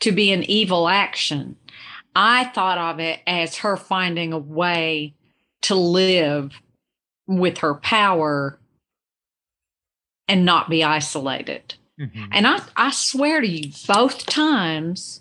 to 0.00 0.12
be 0.12 0.32
an 0.32 0.42
evil 0.44 0.88
action. 0.88 1.56
I 2.14 2.44
thought 2.44 2.78
of 2.78 3.00
it 3.00 3.20
as 3.26 3.56
her 3.58 3.76
finding 3.76 4.32
a 4.32 4.38
way 4.38 5.14
to 5.62 5.74
live 5.74 6.52
with 7.26 7.58
her 7.58 7.74
power 7.74 8.58
and 10.28 10.44
not 10.44 10.68
be 10.68 10.84
isolated. 10.84 11.74
Mm-hmm. 12.00 12.24
And 12.32 12.46
I, 12.46 12.60
I 12.76 12.90
swear 12.90 13.40
to 13.40 13.46
you, 13.46 13.72
both 13.86 14.26
times 14.26 15.20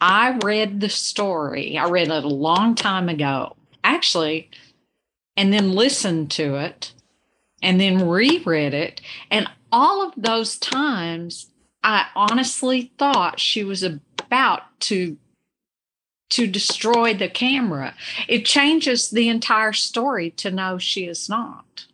I 0.00 0.38
read 0.44 0.80
the 0.80 0.88
story, 0.88 1.78
I 1.78 1.88
read 1.88 2.08
it 2.08 2.24
a 2.24 2.28
long 2.28 2.74
time 2.74 3.08
ago, 3.08 3.56
actually, 3.82 4.50
and 5.36 5.52
then 5.52 5.72
listened 5.72 6.30
to 6.32 6.56
it 6.56 6.92
and 7.62 7.80
then 7.80 8.08
reread 8.08 8.74
it. 8.74 9.00
And 9.30 9.48
all 9.72 10.06
of 10.06 10.12
those 10.16 10.58
times, 10.58 11.50
I 11.82 12.06
honestly 12.14 12.92
thought 12.98 13.40
she 13.40 13.64
was 13.64 13.82
about 13.82 14.62
to 14.80 15.16
to 16.30 16.46
destroy 16.46 17.14
the 17.14 17.28
camera. 17.28 17.94
It 18.28 18.44
changes 18.44 19.08
the 19.08 19.30
entire 19.30 19.72
story 19.72 20.30
to 20.32 20.50
know 20.50 20.76
she 20.76 21.06
is 21.06 21.26
not 21.26 21.86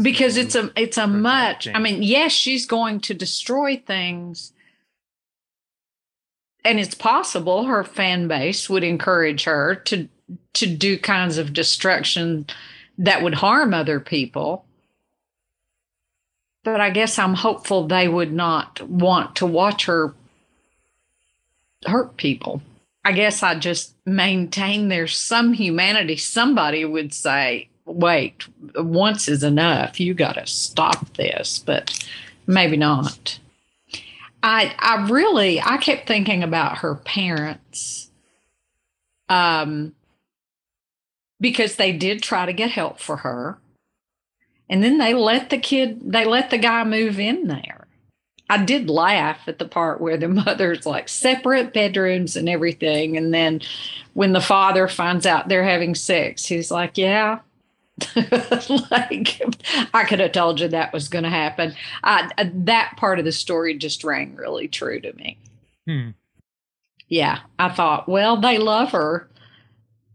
because 0.00 0.36
it's 0.36 0.54
a 0.54 0.70
it's 0.76 0.96
a 0.96 1.06
much 1.06 1.68
i 1.68 1.78
mean 1.78 2.02
yes 2.02 2.32
she's 2.32 2.66
going 2.66 3.00
to 3.00 3.14
destroy 3.14 3.82
things. 3.86 4.52
And 6.64 6.78
it's 6.78 6.94
possible 6.94 7.64
her 7.64 7.82
fan 7.82 8.28
base 8.28 8.70
would 8.70 8.84
encourage 8.84 9.44
her 9.44 9.74
to 9.74 10.08
to 10.54 10.66
do 10.66 10.96
kinds 10.96 11.36
of 11.36 11.52
destruction 11.52 12.46
that 12.98 13.20
would 13.22 13.34
harm 13.34 13.74
other 13.74 13.98
people. 13.98 14.64
But 16.62 16.80
i 16.80 16.90
guess 16.90 17.18
i'm 17.18 17.34
hopeful 17.34 17.86
they 17.86 18.06
would 18.06 18.32
not 18.32 18.80
want 18.88 19.36
to 19.36 19.46
watch 19.46 19.86
her 19.86 20.14
hurt 21.84 22.16
people. 22.16 22.62
I 23.04 23.10
guess 23.10 23.42
i 23.42 23.56
just 23.56 23.94
maintain 24.06 24.88
there's 24.88 25.18
some 25.18 25.52
humanity. 25.52 26.16
Somebody 26.16 26.84
would 26.84 27.12
say 27.12 27.68
wait, 27.92 28.46
once 28.76 29.28
is 29.28 29.42
enough. 29.42 30.00
You 30.00 30.14
got 30.14 30.34
to 30.34 30.46
stop 30.46 31.14
this, 31.14 31.58
but 31.58 32.06
maybe 32.46 32.76
not. 32.76 33.38
I 34.42 34.74
I 34.78 35.06
really 35.08 35.60
I 35.60 35.76
kept 35.76 36.08
thinking 36.08 36.42
about 36.42 36.78
her 36.78 36.96
parents. 36.96 38.10
Um 39.28 39.94
because 41.40 41.76
they 41.76 41.92
did 41.92 42.22
try 42.22 42.46
to 42.46 42.52
get 42.52 42.70
help 42.70 43.00
for 43.00 43.18
her. 43.18 43.58
And 44.68 44.82
then 44.82 44.98
they 44.98 45.14
let 45.14 45.50
the 45.50 45.58
kid 45.58 46.00
they 46.12 46.24
let 46.24 46.50
the 46.50 46.58
guy 46.58 46.84
move 46.84 47.20
in 47.20 47.46
there. 47.46 47.86
I 48.50 48.62
did 48.64 48.90
laugh 48.90 49.40
at 49.46 49.58
the 49.58 49.68
part 49.68 50.00
where 50.00 50.16
the 50.16 50.28
mother's 50.44 50.84
like 50.84 51.08
separate 51.08 51.72
bedrooms 51.72 52.36
and 52.36 52.48
everything. 52.48 53.16
And 53.16 53.32
then 53.32 53.60
when 54.14 54.32
the 54.32 54.40
father 54.40 54.88
finds 54.88 55.24
out 55.24 55.48
they're 55.48 55.64
having 55.64 55.94
sex, 55.94 56.46
he's 56.46 56.70
like, 56.70 56.98
Yeah, 56.98 57.40
like 58.90 59.40
I 59.92 60.04
could 60.04 60.20
have 60.20 60.32
told 60.32 60.60
you 60.60 60.68
that 60.68 60.92
was 60.92 61.08
going 61.08 61.24
to 61.24 61.30
happen. 61.30 61.74
I, 62.02 62.30
that 62.54 62.94
part 62.96 63.18
of 63.18 63.24
the 63.24 63.32
story 63.32 63.76
just 63.76 64.04
rang 64.04 64.34
really 64.34 64.68
true 64.68 65.00
to 65.00 65.12
me. 65.14 65.38
Hmm. 65.86 66.10
Yeah, 67.08 67.40
I 67.58 67.68
thought, 67.68 68.08
well, 68.08 68.40
they 68.40 68.56
love 68.58 68.92
her, 68.92 69.28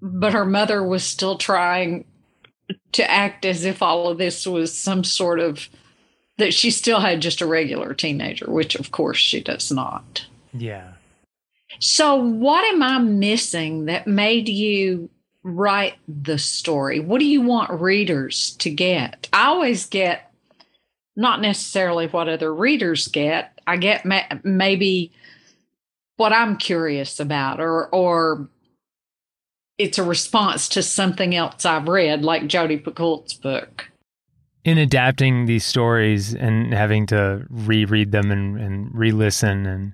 but 0.01 0.33
her 0.33 0.45
mother 0.45 0.83
was 0.83 1.03
still 1.03 1.37
trying 1.37 2.05
to 2.93 3.09
act 3.09 3.45
as 3.45 3.63
if 3.63 3.81
all 3.81 4.07
of 4.07 4.17
this 4.17 4.47
was 4.47 4.75
some 4.75 5.03
sort 5.03 5.39
of 5.39 5.69
that 6.37 6.53
she 6.53 6.71
still 6.71 6.99
had 6.99 7.21
just 7.21 7.41
a 7.41 7.45
regular 7.45 7.93
teenager, 7.93 8.49
which 8.49 8.75
of 8.75 8.91
course 8.91 9.17
she 9.17 9.41
does 9.41 9.71
not. 9.71 10.25
Yeah. 10.53 10.93
So, 11.79 12.15
what 12.15 12.65
am 12.73 12.81
I 12.81 12.99
missing 12.99 13.85
that 13.85 14.07
made 14.07 14.47
you 14.49 15.09
write 15.43 15.95
the 16.07 16.37
story? 16.37 16.99
What 16.99 17.19
do 17.19 17.25
you 17.25 17.41
want 17.41 17.81
readers 17.81 18.55
to 18.59 18.69
get? 18.69 19.27
I 19.33 19.47
always 19.47 19.85
get 19.85 20.31
not 21.15 21.41
necessarily 21.41 22.07
what 22.07 22.29
other 22.29 22.53
readers 22.53 23.07
get. 23.07 23.59
I 23.65 23.77
get 23.77 24.05
ma- 24.05 24.21
maybe 24.43 25.11
what 26.17 26.33
I'm 26.33 26.57
curious 26.57 27.19
about 27.19 27.59
or 27.59 27.87
or 27.89 28.49
it's 29.77 29.97
a 29.97 30.03
response 30.03 30.67
to 30.69 30.81
something 30.81 31.35
else 31.35 31.65
I've 31.65 31.87
read 31.87 32.23
like 32.23 32.47
Jodi 32.47 32.79
Picoult's 32.79 33.33
book. 33.33 33.89
In 34.63 34.77
adapting 34.77 35.45
these 35.45 35.65
stories 35.65 36.33
and 36.33 36.73
having 36.73 37.05
to 37.07 37.45
reread 37.49 38.11
them 38.11 38.31
and, 38.31 38.59
and 38.59 38.89
re-listen 38.93 39.65
and 39.65 39.93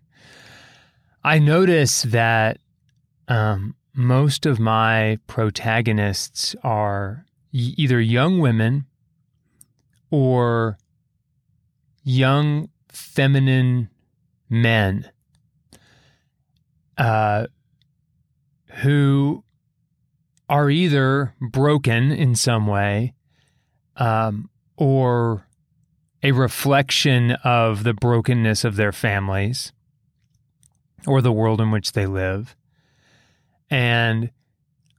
I 1.23 1.39
notice 1.39 2.01
that 2.03 2.57
um, 3.27 3.75
most 3.93 4.45
of 4.45 4.59
my 4.59 5.19
protagonists 5.27 6.55
are 6.63 7.25
either 7.51 8.01
young 8.01 8.39
women 8.39 8.85
or 10.09 10.77
young 12.03 12.69
feminine 12.89 13.89
men 14.49 15.09
uh, 16.97 17.47
who 18.81 19.43
are 20.49 20.69
either 20.69 21.33
broken 21.39 22.11
in 22.11 22.35
some 22.35 22.67
way 22.67 23.13
um, 23.97 24.49
or 24.77 25.47
a 26.21 26.31
reflection 26.31 27.31
of 27.43 27.83
the 27.83 27.93
brokenness 27.93 28.63
of 28.63 28.75
their 28.75 28.91
families 28.91 29.71
or 31.05 31.21
the 31.21 31.31
world 31.31 31.59
in 31.59 31.71
which 31.71 31.91
they 31.91 32.05
live. 32.05 32.55
And 33.73 34.29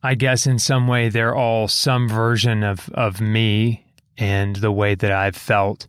I 0.03 0.17
guess 0.17 0.49
in 0.49 0.59
some 0.59 0.89
way 0.89 1.09
they're 1.09 1.35
all 1.35 1.69
some 1.69 2.09
version 2.09 2.65
of, 2.65 2.91
of 2.93 3.21
me 3.21 3.87
and 4.19 4.57
the 4.57 4.73
way 4.73 4.97
that 4.97 5.13
I've 5.13 5.37
felt 5.37 5.87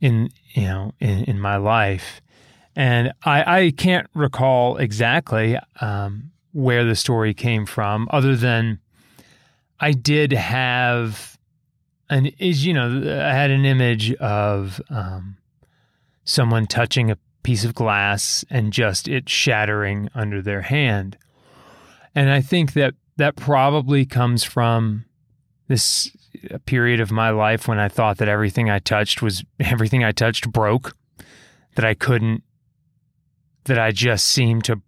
in 0.00 0.30
you 0.54 0.62
know 0.62 0.94
in, 0.98 1.24
in 1.24 1.38
my 1.38 1.56
life. 1.56 2.22
And 2.74 3.12
I, 3.22 3.64
I 3.64 3.70
can't 3.72 4.06
recall 4.14 4.78
exactly 4.78 5.58
um, 5.82 6.30
where 6.52 6.84
the 6.84 6.96
story 6.96 7.34
came 7.34 7.66
from, 7.66 8.08
other 8.12 8.34
than 8.34 8.80
I 9.78 9.92
did 9.92 10.32
have 10.32 11.38
an 12.08 12.26
is 12.38 12.64
you 12.64 12.72
know 12.72 12.86
I 12.86 13.34
had 13.34 13.50
an 13.50 13.66
image 13.66 14.14
of 14.14 14.80
um, 14.88 15.36
someone 16.24 16.66
touching 16.66 17.10
a 17.10 17.18
piece 17.42 17.66
of 17.66 17.74
glass 17.74 18.42
and 18.48 18.72
just 18.72 19.06
it 19.06 19.28
shattering 19.28 20.08
under 20.14 20.40
their 20.40 20.62
hand. 20.62 21.18
And 22.18 22.32
I 22.32 22.40
think 22.40 22.72
that 22.72 22.94
that 23.18 23.36
probably 23.36 24.04
comes 24.04 24.42
from 24.42 25.04
this 25.68 26.10
period 26.66 26.98
of 26.98 27.12
my 27.12 27.30
life 27.30 27.68
when 27.68 27.78
I 27.78 27.86
thought 27.86 28.18
that 28.18 28.26
everything 28.26 28.68
I 28.68 28.80
touched 28.80 29.22
was 29.22 29.44
everything 29.60 30.02
I 30.02 30.10
touched 30.10 30.50
broke, 30.50 30.96
that 31.76 31.84
I 31.84 31.94
couldn't, 31.94 32.42
that 33.66 33.78
I 33.78 33.92
just 33.92 34.26
seemed 34.26 34.64
to 34.64 34.82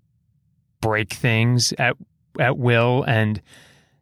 break 0.80 1.12
things 1.12 1.72
at 1.78 1.96
at 2.40 2.58
will 2.58 3.04
and 3.04 3.40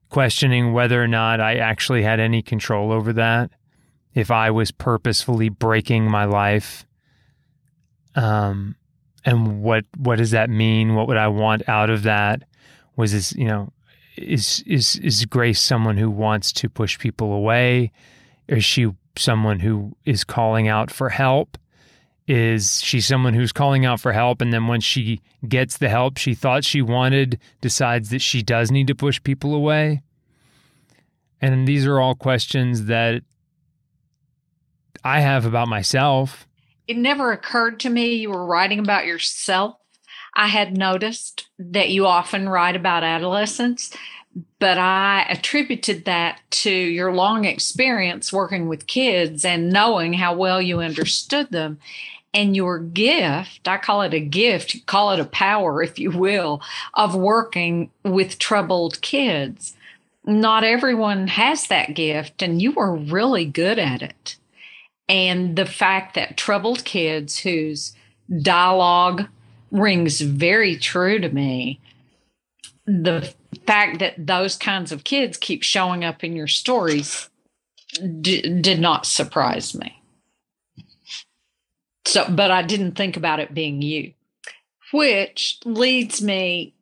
questioning 0.09 0.73
whether 0.73 1.03
or 1.03 1.09
not 1.09 1.39
I 1.39 1.57
actually 1.57 2.05
had 2.05 2.21
any 2.21 2.41
control 2.41 2.91
over 2.91 3.13
that. 3.13 3.51
If 4.15 4.31
I 4.31 4.51
was 4.53 4.71
purposefully 4.71 5.51
breaking 5.51 6.11
my 6.11 6.25
life 6.25 6.87
um 8.15 8.75
and 9.23 9.61
what 9.63 9.85
what 9.99 10.17
does 10.17 10.31
that 10.31 10.49
mean? 10.49 10.95
What 10.95 11.09
would 11.09 11.19
I 11.19 11.29
want 11.29 11.69
out 11.69 11.91
of 11.91 12.05
that 12.05 12.45
was 12.99 13.13
this, 13.13 13.33
you 13.35 13.47
know, 13.47 13.73
is 14.17 14.63
is 14.67 14.97
is 14.97 15.25
Grace 15.25 15.63
someone 15.63 15.97
who 15.97 16.11
wants 16.11 16.53
to 16.53 16.69
push 16.69 16.99
people 16.99 17.33
away? 17.33 17.93
Is 18.49 18.65
she 18.65 18.91
someone 19.17 19.61
who 19.61 19.97
is 20.05 20.25
calling 20.25 20.67
out 20.67 20.91
for 20.91 21.09
help? 21.09 21.57
Is 22.27 22.83
she 22.83 23.01
someone 23.01 23.35
who's 23.35 23.53
calling 23.53 23.87
out 23.87 24.01
for 24.01 24.13
help 24.13 24.43
and 24.43 24.53
then 24.53 24.67
when 24.67 24.81
she 24.81 25.21
gets 25.49 25.79
the 25.79 25.89
help 25.89 26.19
she 26.19 26.35
thought 26.35 26.65
she 26.65 26.83
wanted, 26.83 27.39
decides 27.61 28.11
that 28.11 28.21
she 28.21 28.43
does 28.43 28.71
need 28.71 28.89
to 28.89 28.95
push 28.95 29.23
people 29.23 29.55
away? 29.55 30.03
And 31.41 31.69
these 31.69 31.87
are 31.87 32.01
all 32.01 32.17
questions 32.17 32.87
that 32.87 33.23
I 35.05 35.21
have 35.21 35.47
about 35.47 35.69
myself. 35.69 36.49
It 36.89 36.97
never 36.97 37.31
occurred 37.31 37.79
to 37.81 37.91
me 37.91 38.15
you 38.15 38.31
were 38.31 38.45
writing 38.45 38.81
about 38.81 39.07
yourself 39.07 39.77
I 40.39 40.47
had 40.47 40.79
noticed 40.79 41.49
that 41.59 41.91
you 41.91 42.07
often 42.07 42.49
write 42.49 42.77
about 42.77 43.03
adolescence, 43.03 43.93
but 44.61 44.79
I 44.79 45.27
attributed 45.29 46.05
that 46.05 46.41
to 46.63 46.71
your 46.71 47.13
long 47.13 47.45
experience 47.45 48.33
working 48.33 48.69
with 48.69 48.87
kids 48.87 49.45
and 49.45 49.73
knowing 49.73 50.13
how 50.13 50.37
well 50.37 50.63
you 50.63 50.79
understood 50.79 51.51
them. 51.51 51.81
And 52.33 52.55
your 52.55 52.79
gift, 52.79 53.67
I 53.67 53.79
call 53.79 54.03
it 54.03 54.15
a 54.15 54.21
gift, 54.21 54.87
call 54.87 55.11
it 55.11 55.19
a 55.19 55.25
power, 55.25 55.83
if 55.83 55.99
you 55.99 56.13
will, 56.13 56.63
of 56.95 57.17
working 57.17 57.91
with 58.05 58.39
troubled 58.39 59.01
kids. 59.01 59.75
Not 60.25 60.63
everyone 60.63 61.27
has 61.27 61.67
that 61.67 61.95
gift, 61.95 62.43
and 62.43 62.63
you 62.63 62.71
were 62.71 62.95
really 62.95 63.45
good 63.45 63.81
at 63.81 64.03
it. 64.03 64.37
And 65.09 65.57
the 65.57 65.67
fact 65.67 66.15
that 66.15 66.37
troubled 66.37 66.85
kids 66.85 67.39
whose 67.39 67.97
dialogue 68.43 69.27
rings 69.71 70.21
very 70.21 70.77
true 70.77 71.19
to 71.19 71.29
me. 71.29 71.81
The 72.87 73.33
fact 73.67 73.99
that 73.99 74.27
those 74.27 74.57
kinds 74.57 74.93
of 74.93 75.05
kids 75.05 75.37
keep 75.37 75.63
showing 75.63 76.05
up 76.05 76.25
in 76.25 76.35
your 76.35 76.47
stories 76.47 77.29
d- 78.21 78.61
did 78.61 78.81
not 78.81 79.07
surprise 79.07 79.75
me. 79.75 80.03
So, 82.07 82.27
but 82.31 82.51
I 82.51 82.63
didn't 82.63 82.93
think 82.93 83.17
about 83.17 83.41
it 83.41 83.53
being 83.53 83.83
you, 83.83 84.15
which 84.93 85.59
leads 85.65 86.23
me 86.23 86.75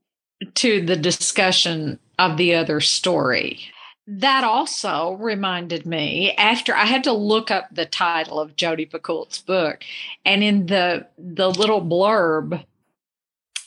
to 0.54 0.84
the 0.84 0.96
discussion 0.96 1.98
of 2.18 2.36
the 2.36 2.54
other 2.54 2.80
story. 2.80 3.60
That 4.06 4.44
also 4.44 5.14
reminded 5.14 5.84
me 5.84 6.32
after 6.38 6.76
I 6.76 6.84
had 6.84 7.02
to 7.04 7.12
look 7.12 7.50
up 7.50 7.66
the 7.72 7.86
title 7.86 8.38
of 8.38 8.54
Jodi 8.54 8.86
Picoult's 8.86 9.38
book, 9.38 9.82
and 10.24 10.44
in 10.44 10.66
the 10.66 11.08
the 11.18 11.50
little 11.50 11.82
blurb 11.82 12.64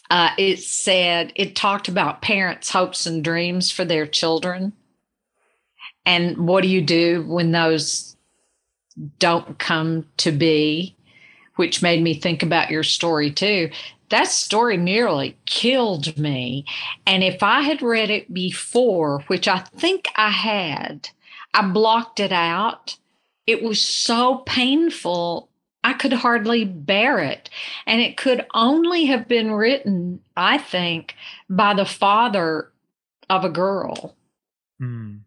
uh, 0.09 0.31
it 0.37 0.59
said 0.59 1.31
it 1.35 1.55
talked 1.55 1.87
about 1.87 2.21
parents' 2.21 2.71
hopes 2.71 3.05
and 3.05 3.23
dreams 3.23 3.71
for 3.71 3.85
their 3.85 4.07
children. 4.07 4.73
And 6.05 6.47
what 6.47 6.63
do 6.63 6.69
you 6.69 6.81
do 6.81 7.23
when 7.27 7.51
those 7.51 8.15
don't 9.19 9.59
come 9.59 10.07
to 10.17 10.31
be? 10.31 10.95
Which 11.57 11.81
made 11.81 12.01
me 12.01 12.13
think 12.13 12.41
about 12.41 12.71
your 12.71 12.83
story 12.83 13.31
too. 13.31 13.69
That 14.09 14.27
story 14.27 14.77
nearly 14.77 15.37
killed 15.45 16.17
me. 16.17 16.65
And 17.05 17.23
if 17.23 17.43
I 17.43 17.61
had 17.61 17.83
read 17.83 18.09
it 18.09 18.33
before, 18.33 19.23
which 19.27 19.47
I 19.47 19.59
think 19.59 20.07
I 20.15 20.29
had, 20.29 21.09
I 21.53 21.67
blocked 21.67 22.19
it 22.19 22.31
out. 22.31 22.97
It 23.45 23.61
was 23.61 23.81
so 23.81 24.37
painful 24.47 25.49
I 25.83 25.93
could 25.93 26.13
hardly 26.13 26.65
bear 26.65 27.19
it. 27.19 27.49
And 27.85 28.01
it 28.01 28.17
could 28.17 28.45
only 28.53 29.05
have 29.05 29.27
been 29.27 29.51
written, 29.51 30.19
I 30.35 30.57
think, 30.57 31.15
by 31.49 31.73
the 31.73 31.85
father 31.85 32.71
of 33.29 33.45
a 33.45 33.49
girl. 33.49 34.15
Mm. 34.81 35.21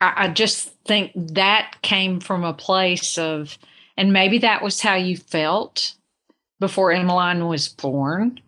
I, 0.00 0.12
I 0.16 0.28
just 0.28 0.74
think 0.84 1.12
that 1.14 1.76
came 1.82 2.20
from 2.20 2.44
a 2.44 2.52
place 2.52 3.16
of, 3.18 3.58
and 3.96 4.12
maybe 4.12 4.38
that 4.38 4.62
was 4.62 4.80
how 4.80 4.94
you 4.94 5.16
felt 5.16 5.94
before 6.58 6.92
Emmeline 6.92 7.46
was 7.46 7.68
born. 7.68 8.40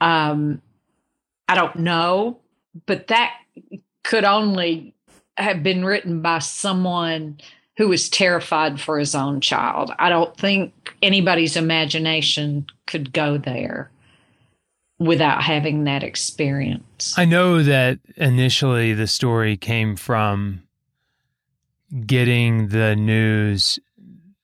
Um, 0.00 0.62
I 1.48 1.54
don't 1.54 1.76
know, 1.76 2.40
but 2.86 3.08
that 3.08 3.32
could 4.04 4.24
only 4.24 4.94
have 5.36 5.62
been 5.62 5.84
written 5.84 6.20
by 6.22 6.38
someone 6.38 7.38
who 7.78 7.88
was 7.88 8.10
terrified 8.10 8.80
for 8.80 8.98
his 8.98 9.14
own 9.14 9.40
child. 9.40 9.92
I 10.00 10.08
don't 10.08 10.36
think 10.36 10.74
anybody's 11.00 11.56
imagination 11.56 12.66
could 12.88 13.12
go 13.12 13.38
there 13.38 13.88
without 14.98 15.44
having 15.44 15.84
that 15.84 16.02
experience. 16.02 17.16
I 17.16 17.24
know 17.24 17.62
that 17.62 18.00
initially 18.16 18.94
the 18.94 19.06
story 19.06 19.56
came 19.56 19.94
from 19.94 20.64
getting 22.04 22.68
the 22.68 22.96
news 22.96 23.78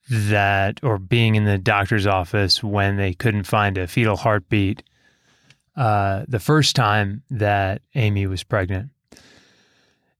that, 0.09 0.79
or 0.81 0.97
being 0.97 1.35
in 1.35 1.43
the 1.43 1.57
doctor's 1.57 2.07
office 2.07 2.63
when 2.63 2.95
they 2.95 3.13
couldn't 3.13 3.43
find 3.43 3.77
a 3.77 3.85
fetal 3.85 4.15
heartbeat 4.15 4.81
uh, 5.75 6.23
the 6.29 6.39
first 6.39 6.73
time 6.73 7.21
that 7.29 7.81
Amy 7.95 8.27
was 8.27 8.43
pregnant. 8.43 8.91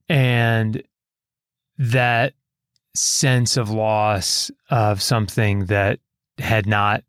And 0.10 0.84
that 1.78 2.34
sense 2.96 3.58
of 3.58 3.70
loss 3.70 4.52
of 4.70 5.02
something 5.02 5.66
that 5.66 6.00
had 6.38 6.66
not 6.66 7.04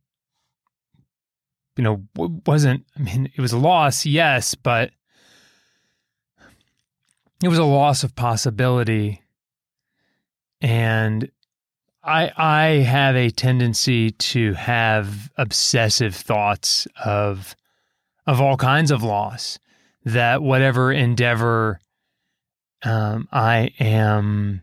you 1.76 1.84
know 1.84 2.02
wasn't 2.46 2.84
i 2.96 3.02
mean 3.02 3.30
it 3.34 3.40
was 3.40 3.52
a 3.52 3.58
loss 3.58 4.06
yes 4.06 4.54
but 4.54 4.90
it 7.42 7.48
was 7.48 7.58
a 7.58 7.64
loss 7.64 8.02
of 8.02 8.14
possibility. 8.14 9.22
And 10.60 11.30
i 12.02 12.30
i 12.36 12.66
have 12.82 13.14
a 13.16 13.30
tendency 13.30 14.12
to 14.12 14.54
have 14.54 15.30
obsessive 15.36 16.14
thoughts 16.14 16.86
of 17.04 17.54
of 18.26 18.40
all 18.40 18.56
kinds 18.56 18.90
of 18.90 19.02
loss 19.02 19.58
that 20.04 20.40
whatever 20.40 20.92
endeavor 20.92 21.80
um, 22.84 23.28
i 23.32 23.70
am 23.78 24.62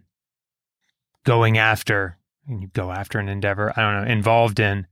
going 1.23 1.57
after 1.57 2.17
and 2.47 2.61
you 2.61 2.67
go 2.67 2.91
after 2.91 3.19
an 3.19 3.29
endeavor 3.29 3.71
i 3.75 3.81
don't 3.81 4.03
know 4.03 4.11
involved 4.11 4.59
in 4.59 4.85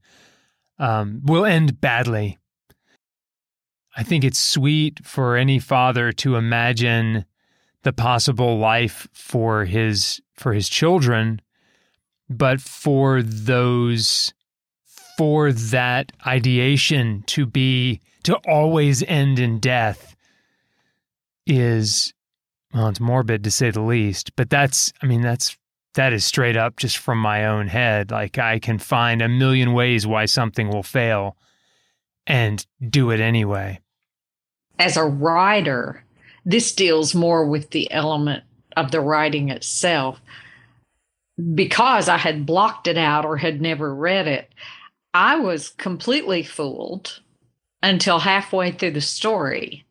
um, 0.82 1.20
will 1.24 1.44
end 1.44 1.80
badly. 1.80 2.38
I 3.96 4.02
think 4.02 4.24
it's 4.24 4.38
sweet 4.38 5.04
for 5.04 5.36
any 5.36 5.58
father 5.58 6.12
to 6.12 6.36
imagine 6.36 7.24
the 7.82 7.92
possible 7.92 8.58
life 8.58 9.06
for 9.12 9.64
his 9.64 10.20
for 10.34 10.52
his 10.52 10.68
children 10.68 11.40
but 12.28 12.60
for 12.60 13.22
those 13.22 14.32
for 15.18 15.52
that 15.52 16.12
ideation 16.26 17.22
to 17.26 17.44
be 17.44 18.00
to 18.22 18.36
always 18.48 19.02
end 19.02 19.38
in 19.38 19.58
death 19.58 20.16
is 21.46 22.14
well 22.72 22.88
it's 22.88 23.00
morbid 23.00 23.44
to 23.44 23.50
say 23.50 23.70
the 23.70 23.82
least 23.82 24.34
but 24.36 24.48
that's 24.48 24.92
i 25.02 25.06
mean 25.06 25.20
that's 25.20 25.58
that 25.94 26.12
is 26.12 26.24
straight 26.24 26.56
up 26.56 26.76
just 26.76 26.98
from 26.98 27.18
my 27.18 27.46
own 27.46 27.68
head. 27.68 28.10
Like 28.10 28.38
I 28.38 28.58
can 28.58 28.78
find 28.78 29.20
a 29.20 29.28
million 29.28 29.72
ways 29.72 30.06
why 30.06 30.24
something 30.24 30.68
will 30.68 30.82
fail 30.82 31.36
and 32.26 32.64
do 32.88 33.10
it 33.10 33.20
anyway. 33.20 33.80
As 34.78 34.96
a 34.96 35.04
writer, 35.04 36.04
this 36.44 36.74
deals 36.74 37.14
more 37.14 37.46
with 37.46 37.70
the 37.70 37.90
element 37.92 38.44
of 38.76 38.90
the 38.90 39.00
writing 39.00 39.50
itself. 39.50 40.20
Because 41.54 42.08
I 42.08 42.18
had 42.18 42.46
blocked 42.46 42.86
it 42.86 42.98
out 42.98 43.24
or 43.24 43.36
had 43.36 43.60
never 43.60 43.94
read 43.94 44.28
it, 44.28 44.52
I 45.14 45.36
was 45.36 45.70
completely 45.70 46.42
fooled 46.42 47.20
until 47.82 48.20
halfway 48.20 48.70
through 48.70 48.92
the 48.92 49.00
story 49.00 49.84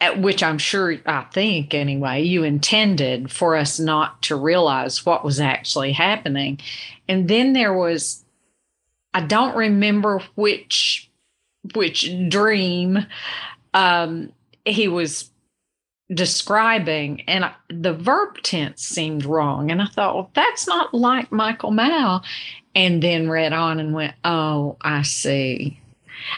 at 0.00 0.20
which 0.20 0.42
I'm 0.42 0.58
sure, 0.58 0.98
I 1.06 1.22
think 1.32 1.72
anyway, 1.74 2.22
you 2.22 2.42
intended 2.42 3.30
for 3.30 3.56
us 3.56 3.78
not 3.78 4.22
to 4.22 4.36
realize 4.36 5.06
what 5.06 5.24
was 5.24 5.40
actually 5.40 5.92
happening. 5.92 6.60
And 7.08 7.28
then 7.28 7.54
there 7.54 7.72
was, 7.72 8.24
I 9.14 9.22
don't 9.22 9.56
remember 9.56 10.20
which 10.34 11.10
which 11.74 12.10
dream 12.28 13.06
um, 13.74 14.32
he 14.64 14.88
was 14.88 15.30
describing, 16.12 17.22
and 17.22 17.50
the 17.68 17.92
verb 17.92 18.42
tense 18.42 18.82
seemed 18.82 19.24
wrong. 19.24 19.70
And 19.70 19.82
I 19.82 19.86
thought, 19.86 20.14
well, 20.14 20.30
that's 20.34 20.66
not 20.66 20.94
like 20.94 21.32
Michael 21.32 21.72
Mau 21.72 22.22
And 22.74 23.02
then 23.02 23.28
read 23.30 23.52
on 23.52 23.80
and 23.80 23.94
went, 23.94 24.14
oh, 24.24 24.76
I 24.82 25.02
see. 25.02 25.80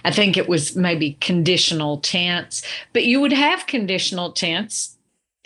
I 0.04 0.10
think 0.10 0.36
it 0.36 0.48
was 0.48 0.76
maybe 0.76 1.16
conditional 1.20 1.98
tense, 1.98 2.62
but 2.92 3.04
you 3.04 3.20
would 3.20 3.32
have 3.32 3.66
conditional 3.66 4.32
tense 4.32 4.98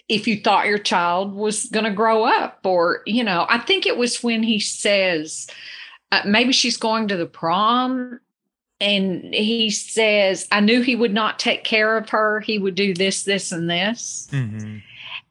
if 0.09 0.27
you 0.27 0.41
thought 0.41 0.67
your 0.67 0.79
child 0.79 1.35
was 1.35 1.67
going 1.67 1.85
to 1.85 1.91
grow 1.91 2.25
up 2.25 2.61
or 2.65 3.03
you 3.07 3.25
know 3.25 3.47
i 3.49 3.59
think 3.59 3.87
it 3.87 3.97
was 3.97 4.23
when 4.23 4.43
he 4.43 4.59
says 4.61 5.47
uh, 6.11 6.23
maybe 6.27 6.53
she's 6.53 6.77
going 6.77 7.09
to 7.09 7.17
the 7.17 7.27
prom 7.27 8.21
and 8.81 9.33
he 9.33 9.71
says 9.71 10.47
i 10.53 10.61
knew 10.61 10.83
he 10.83 10.97
would 10.97 11.15
not 11.15 11.39
take 11.39 11.65
care 11.65 11.97
of 11.97 12.11
her. 12.11 12.41
He 12.41 12.59
would 12.59 12.75
do 12.75 12.95
this 12.95 13.25
this 13.25 13.53
and 13.53 13.71
this. 13.71 14.29
Mm-hmm. 14.33 14.79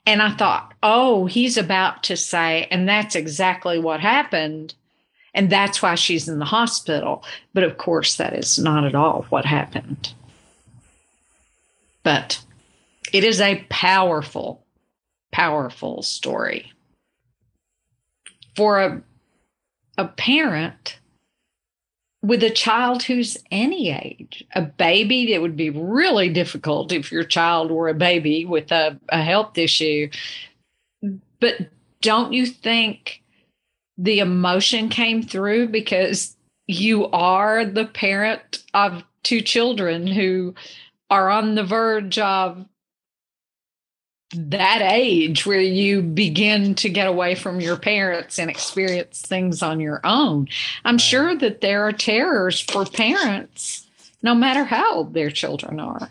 and 0.05 0.21
i 0.21 0.31
thought 0.31 0.73
oh 0.81 1.25
he's 1.25 1.57
about 1.57 2.03
to 2.03 2.17
say 2.17 2.67
and 2.71 2.87
that's 2.87 3.15
exactly 3.15 3.77
what 3.77 3.99
happened 3.99 4.73
and 5.33 5.49
that's 5.49 5.81
why 5.81 5.95
she's 5.95 6.27
in 6.27 6.39
the 6.39 6.45
hospital. 6.45 7.23
But 7.53 7.63
of 7.63 7.77
course, 7.77 8.17
that 8.17 8.33
is 8.33 8.59
not 8.59 8.85
at 8.85 8.95
all 8.95 9.25
what 9.29 9.45
happened. 9.45 10.13
But 12.03 12.43
it 13.13 13.23
is 13.23 13.39
a 13.39 13.65
powerful, 13.69 14.65
powerful 15.31 16.01
story. 16.01 16.71
For 18.55 18.79
a, 18.79 19.01
a 19.97 20.07
parent 20.07 20.99
with 22.21 22.43
a 22.43 22.49
child 22.49 23.03
who's 23.03 23.37
any 23.49 23.89
age, 23.89 24.43
a 24.53 24.61
baby, 24.61 25.33
it 25.33 25.41
would 25.41 25.55
be 25.55 25.69
really 25.69 26.29
difficult 26.29 26.91
if 26.91 27.11
your 27.11 27.23
child 27.23 27.71
were 27.71 27.89
a 27.89 27.93
baby 27.93 28.45
with 28.45 28.71
a, 28.71 28.99
a 29.09 29.23
health 29.23 29.57
issue. 29.57 30.09
But 31.39 31.69
don't 32.01 32.33
you 32.33 32.45
think 32.45 33.20
the 34.01 34.19
emotion 34.19 34.89
came 34.89 35.21
through 35.21 35.67
because 35.67 36.35
you 36.65 37.07
are 37.09 37.63
the 37.63 37.85
parent 37.85 38.63
of 38.73 39.03
two 39.21 39.41
children 39.41 40.07
who 40.07 40.55
are 41.11 41.29
on 41.29 41.53
the 41.53 41.63
verge 41.63 42.17
of 42.17 42.65
that 44.33 44.81
age 44.81 45.45
where 45.45 45.61
you 45.61 46.01
begin 46.01 46.73
to 46.73 46.89
get 46.89 47.05
away 47.05 47.35
from 47.35 47.61
your 47.61 47.77
parents 47.77 48.39
and 48.39 48.49
experience 48.49 49.21
things 49.21 49.61
on 49.61 49.79
your 49.79 50.01
own. 50.03 50.47
I'm 50.83 50.95
right. 50.95 51.01
sure 51.01 51.35
that 51.35 51.61
there 51.61 51.85
are 51.85 51.91
terrors 51.91 52.59
for 52.59 52.85
parents, 52.85 53.85
no 54.23 54.33
matter 54.33 54.63
how 54.63 54.95
old 54.95 55.13
their 55.13 55.29
children 55.29 55.79
are. 55.79 56.09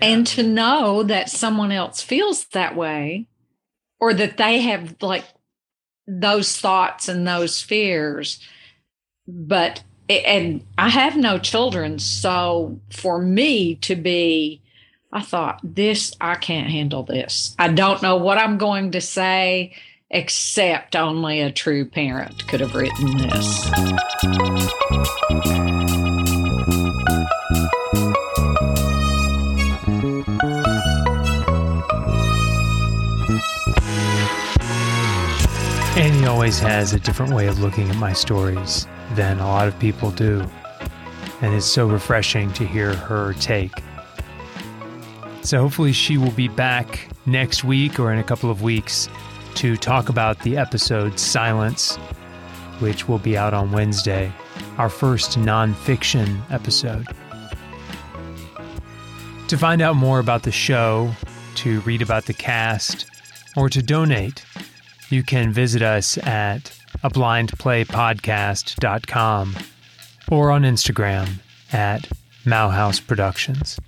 Yeah. 0.00 0.08
And 0.08 0.26
to 0.28 0.44
know 0.44 1.02
that 1.02 1.30
someone 1.30 1.72
else 1.72 2.00
feels 2.00 2.44
that 2.46 2.76
way 2.76 3.26
or 3.98 4.14
that 4.14 4.36
they 4.36 4.60
have 4.60 4.94
like 5.00 5.24
those 6.06 6.58
thoughts 6.58 7.08
and 7.08 7.26
those 7.26 7.60
fears. 7.62 8.40
But, 9.26 9.82
and 10.08 10.64
I 10.76 10.88
have 10.90 11.16
no 11.16 11.38
children. 11.38 11.98
So 11.98 12.78
for 12.90 13.20
me 13.20 13.76
to 13.76 13.96
be, 13.96 14.60
I 15.12 15.22
thought, 15.22 15.60
this, 15.62 16.14
I 16.20 16.34
can't 16.34 16.70
handle 16.70 17.04
this. 17.04 17.54
I 17.58 17.68
don't 17.68 18.02
know 18.02 18.16
what 18.16 18.36
I'm 18.36 18.58
going 18.58 18.90
to 18.92 19.00
say, 19.00 19.74
except 20.10 20.96
only 20.96 21.40
a 21.40 21.52
true 21.52 21.84
parent 21.84 22.46
could 22.48 22.60
have 22.60 22.74
written 22.74 23.16
this. 23.18 23.70
Annie 35.96 36.26
always 36.26 36.58
has 36.58 36.92
a 36.92 36.98
different 36.98 37.32
way 37.32 37.46
of 37.46 37.60
looking 37.60 37.88
at 37.88 37.94
my 37.94 38.12
stories 38.12 38.88
than 39.12 39.38
a 39.38 39.46
lot 39.46 39.68
of 39.68 39.78
people 39.78 40.10
do, 40.10 40.44
and 41.40 41.54
it's 41.54 41.66
so 41.66 41.86
refreshing 41.86 42.52
to 42.54 42.66
hear 42.66 42.96
her 42.96 43.32
take. 43.34 43.70
So, 45.42 45.60
hopefully, 45.60 45.92
she 45.92 46.18
will 46.18 46.32
be 46.32 46.48
back 46.48 47.08
next 47.26 47.62
week 47.62 48.00
or 48.00 48.12
in 48.12 48.18
a 48.18 48.24
couple 48.24 48.50
of 48.50 48.60
weeks 48.60 49.08
to 49.54 49.76
talk 49.76 50.08
about 50.08 50.40
the 50.40 50.56
episode 50.56 51.16
Silence, 51.20 51.94
which 52.80 53.06
will 53.06 53.20
be 53.20 53.38
out 53.38 53.54
on 53.54 53.70
Wednesday, 53.70 54.32
our 54.78 54.88
first 54.88 55.38
nonfiction 55.38 56.40
episode. 56.50 57.06
To 59.46 59.56
find 59.56 59.80
out 59.80 59.94
more 59.94 60.18
about 60.18 60.42
the 60.42 60.50
show, 60.50 61.12
to 61.54 61.78
read 61.82 62.02
about 62.02 62.24
the 62.24 62.34
cast, 62.34 63.06
or 63.56 63.68
to 63.68 63.80
donate, 63.80 64.44
you 65.10 65.22
can 65.22 65.52
visit 65.52 65.82
us 65.82 66.16
at 66.18 66.72
a 67.02 67.10
blindplaypodcast.com 67.10 69.56
or 70.30 70.50
on 70.50 70.62
Instagram 70.62 71.40
at 71.72 72.08
Mauhaus 72.44 73.06
Productions. 73.06 73.78